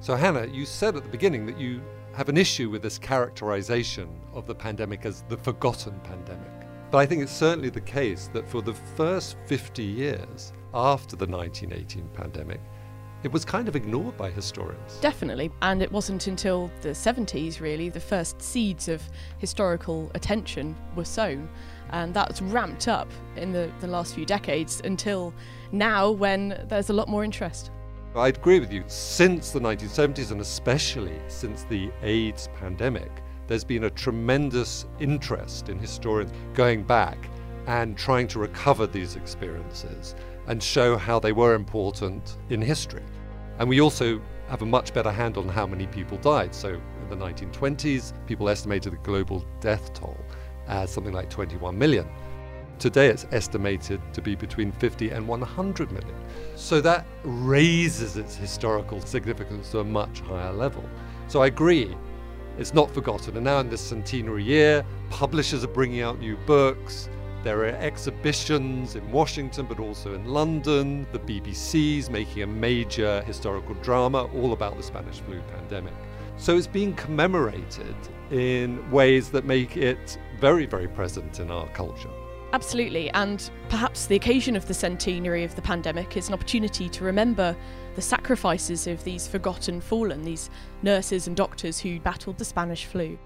So, 0.00 0.14
Hannah, 0.14 0.46
you 0.46 0.66
said 0.66 0.96
at 0.96 1.02
the 1.02 1.08
beginning 1.08 1.46
that 1.46 1.58
you 1.58 1.82
have 2.14 2.28
an 2.28 2.36
issue 2.36 2.70
with 2.70 2.82
this 2.82 2.98
characterization 2.98 4.08
of 4.32 4.46
the 4.46 4.54
pandemic 4.54 5.04
as 5.06 5.22
the 5.28 5.36
forgotten 5.36 5.98
pandemic. 6.00 6.50
But 6.90 6.98
I 6.98 7.06
think 7.06 7.22
it's 7.22 7.32
certainly 7.32 7.70
the 7.70 7.80
case 7.80 8.28
that 8.32 8.48
for 8.48 8.62
the 8.62 8.74
first 8.74 9.36
50 9.46 9.82
years 9.82 10.52
after 10.74 11.16
the 11.16 11.26
1918 11.26 12.08
pandemic, 12.14 12.60
it 13.22 13.30
was 13.30 13.44
kind 13.44 13.68
of 13.68 13.76
ignored 13.76 14.16
by 14.16 14.30
historians. 14.30 14.96
Definitely. 15.00 15.50
And 15.62 15.82
it 15.82 15.92
wasn't 15.92 16.26
until 16.26 16.70
the 16.80 16.90
70s, 16.90 17.60
really, 17.60 17.88
the 17.88 18.00
first 18.00 18.40
seeds 18.40 18.88
of 18.88 19.02
historical 19.38 20.10
attention 20.14 20.74
were 20.96 21.04
sown. 21.04 21.48
And 21.90 22.14
that's 22.14 22.40
ramped 22.40 22.88
up 22.88 23.10
in 23.36 23.52
the, 23.52 23.70
the 23.80 23.86
last 23.86 24.14
few 24.14 24.24
decades 24.24 24.80
until 24.84 25.34
now, 25.72 26.10
when 26.10 26.64
there's 26.68 26.90
a 26.90 26.92
lot 26.92 27.08
more 27.08 27.24
interest. 27.24 27.70
I 28.14 28.28
agree 28.28 28.58
with 28.58 28.72
you. 28.72 28.82
Since 28.86 29.50
the 29.50 29.60
1970s, 29.60 30.32
and 30.32 30.40
especially 30.40 31.18
since 31.28 31.64
the 31.64 31.90
AIDS 32.02 32.48
pandemic, 32.54 33.10
there's 33.46 33.64
been 33.64 33.84
a 33.84 33.90
tremendous 33.90 34.86
interest 34.98 35.68
in 35.68 35.78
historians 35.78 36.32
going 36.54 36.82
back 36.84 37.18
and 37.66 37.96
trying 37.96 38.26
to 38.28 38.38
recover 38.38 38.86
these 38.86 39.16
experiences 39.16 40.14
and 40.50 40.60
show 40.60 40.96
how 40.96 41.20
they 41.20 41.30
were 41.30 41.54
important 41.54 42.36
in 42.48 42.60
history. 42.60 43.04
And 43.60 43.68
we 43.68 43.80
also 43.80 44.20
have 44.48 44.62
a 44.62 44.66
much 44.66 44.92
better 44.92 45.12
handle 45.12 45.44
on 45.44 45.48
how 45.48 45.64
many 45.64 45.86
people 45.86 46.18
died. 46.18 46.52
So 46.52 46.70
in 46.70 47.08
the 47.08 47.14
1920s, 47.14 48.12
people 48.26 48.48
estimated 48.48 48.92
the 48.94 48.96
global 48.96 49.46
death 49.60 49.94
toll 49.94 50.18
as 50.66 50.90
something 50.90 51.14
like 51.14 51.30
21 51.30 51.78
million. 51.78 52.08
Today 52.80 53.06
it's 53.06 53.28
estimated 53.30 54.00
to 54.12 54.20
be 54.20 54.34
between 54.34 54.72
50 54.72 55.10
and 55.10 55.28
100 55.28 55.92
million. 55.92 56.16
So 56.56 56.80
that 56.80 57.06
raises 57.22 58.16
its 58.16 58.34
historical 58.34 59.00
significance 59.02 59.70
to 59.70 59.78
a 59.78 59.84
much 59.84 60.18
higher 60.18 60.52
level. 60.52 60.82
So 61.28 61.42
I 61.42 61.46
agree, 61.46 61.96
it's 62.58 62.74
not 62.74 62.90
forgotten. 62.90 63.36
And 63.36 63.44
now 63.44 63.60
in 63.60 63.70
this 63.70 63.80
centenary 63.80 64.42
year, 64.42 64.84
publishers 65.10 65.62
are 65.62 65.68
bringing 65.68 66.00
out 66.00 66.18
new 66.18 66.36
books. 66.38 67.08
There 67.42 67.60
are 67.60 67.68
exhibitions 67.68 68.96
in 68.96 69.10
Washington, 69.10 69.64
but 69.66 69.80
also 69.80 70.12
in 70.12 70.26
London. 70.26 71.06
The 71.10 71.18
BBC's 71.20 72.10
making 72.10 72.42
a 72.42 72.46
major 72.46 73.22
historical 73.22 73.74
drama 73.76 74.24
all 74.34 74.52
about 74.52 74.76
the 74.76 74.82
Spanish 74.82 75.20
flu 75.20 75.40
pandemic. 75.56 75.94
So 76.36 76.56
it's 76.56 76.66
being 76.66 76.94
commemorated 76.94 77.96
in 78.30 78.90
ways 78.90 79.30
that 79.30 79.46
make 79.46 79.78
it 79.78 80.18
very, 80.38 80.66
very 80.66 80.86
present 80.88 81.40
in 81.40 81.50
our 81.50 81.66
culture. 81.68 82.10
Absolutely, 82.52 83.08
and 83.10 83.48
perhaps 83.70 84.06
the 84.06 84.16
occasion 84.16 84.54
of 84.54 84.66
the 84.68 84.74
centenary 84.74 85.44
of 85.44 85.54
the 85.54 85.62
pandemic 85.62 86.18
is 86.18 86.28
an 86.28 86.34
opportunity 86.34 86.88
to 86.90 87.04
remember 87.04 87.56
the 87.94 88.02
sacrifices 88.02 88.86
of 88.86 89.02
these 89.04 89.26
forgotten 89.26 89.80
fallen, 89.80 90.24
these 90.24 90.50
nurses 90.82 91.26
and 91.26 91.36
doctors 91.36 91.78
who 91.78 92.00
battled 92.00 92.36
the 92.38 92.44
Spanish 92.44 92.84
flu. 92.84 93.18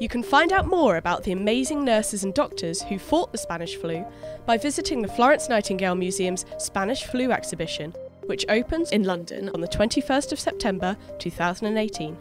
You 0.00 0.08
can 0.08 0.22
find 0.22 0.50
out 0.50 0.66
more 0.66 0.96
about 0.96 1.24
the 1.24 1.32
amazing 1.32 1.84
nurses 1.84 2.24
and 2.24 2.32
doctors 2.32 2.80
who 2.80 2.98
fought 2.98 3.32
the 3.32 3.38
Spanish 3.38 3.76
flu 3.76 4.02
by 4.46 4.56
visiting 4.56 5.02
the 5.02 5.08
Florence 5.08 5.50
Nightingale 5.50 5.94
Museum's 5.94 6.46
Spanish 6.56 7.04
Flu 7.04 7.32
exhibition, 7.32 7.92
which 8.24 8.46
opens 8.48 8.92
in 8.92 9.04
London 9.04 9.50
on 9.50 9.60
the 9.60 9.68
21st 9.68 10.32
of 10.32 10.40
September 10.40 10.96
2018. 11.18 12.16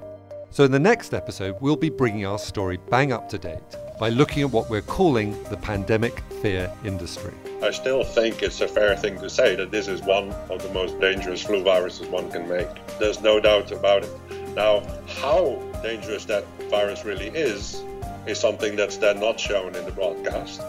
So, 0.50 0.66
in 0.66 0.74
the 0.74 0.80
next 0.80 1.14
episode, 1.14 1.56
we'll 1.62 1.78
be 1.78 1.90
bringing 1.90 2.26
our 2.26 2.38
story 2.38 2.78
bang 2.90 3.14
up 3.14 3.30
to 3.30 3.38
date 3.38 3.78
by 3.98 4.10
looking 4.10 4.44
at 4.44 4.52
what 4.52 4.70
we're 4.70 4.82
calling 4.82 5.42
the 5.44 5.56
pandemic 5.56 6.20
fear 6.42 6.70
industry. 6.84 7.34
I 7.64 7.72
still 7.72 8.04
think 8.04 8.44
it's 8.44 8.60
a 8.60 8.68
fair 8.68 8.98
thing 8.98 9.22
to 9.22 9.30
say 9.30 9.56
that 9.56 9.72
this 9.72 9.88
is 9.88 10.02
one 10.02 10.32
of 10.50 10.62
the 10.62 10.74
most 10.74 11.00
dangerous 11.00 11.44
flu 11.44 11.64
viruses 11.64 12.08
one 12.08 12.30
can 12.30 12.50
make. 12.50 12.68
There's 13.00 13.22
no 13.22 13.40
doubt 13.40 13.72
about 13.72 14.04
it. 14.04 14.12
Now, 14.54 14.82
how 15.08 15.62
dangerous 15.82 16.26
that 16.26 16.46
virus 16.70 17.06
really 17.06 17.28
is, 17.28 17.84
is 18.26 18.40
something 18.40 18.76
that's 18.76 18.98
then 18.98 19.20
not 19.20 19.40
shown 19.40 19.76
in 19.76 19.86
the 19.86 19.92
broadcast. 19.92 20.62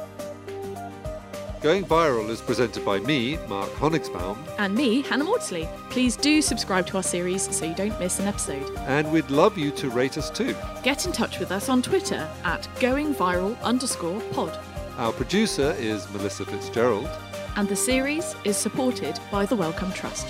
Going 1.60 1.84
Viral 1.84 2.30
is 2.30 2.40
presented 2.40 2.86
by 2.86 3.00
me, 3.00 3.36
Mark 3.46 3.68
Honigsbaum. 3.72 4.38
And 4.58 4.74
me, 4.74 5.02
Hannah 5.02 5.24
Mawdsley. 5.24 5.68
Please 5.90 6.16
do 6.16 6.40
subscribe 6.40 6.86
to 6.86 6.96
our 6.96 7.02
series 7.02 7.54
so 7.54 7.66
you 7.66 7.74
don't 7.74 7.98
miss 8.00 8.18
an 8.18 8.26
episode. 8.26 8.74
And 8.78 9.12
we'd 9.12 9.30
love 9.30 9.58
you 9.58 9.70
to 9.72 9.90
rate 9.90 10.16
us 10.16 10.30
too. 10.30 10.56
Get 10.82 11.04
in 11.04 11.12
touch 11.12 11.38
with 11.38 11.52
us 11.52 11.68
on 11.68 11.82
Twitter 11.82 12.26
at 12.44 12.62
goingviral 12.76 13.60
underscore 13.60 14.20
pod. 14.32 14.58
Our 14.96 15.12
producer 15.12 15.74
is 15.78 16.10
Melissa 16.12 16.46
Fitzgerald. 16.46 17.10
And 17.56 17.68
the 17.68 17.76
series 17.76 18.34
is 18.44 18.56
supported 18.56 19.20
by 19.30 19.44
the 19.44 19.56
Wellcome 19.56 19.92
Trust. 19.92 20.28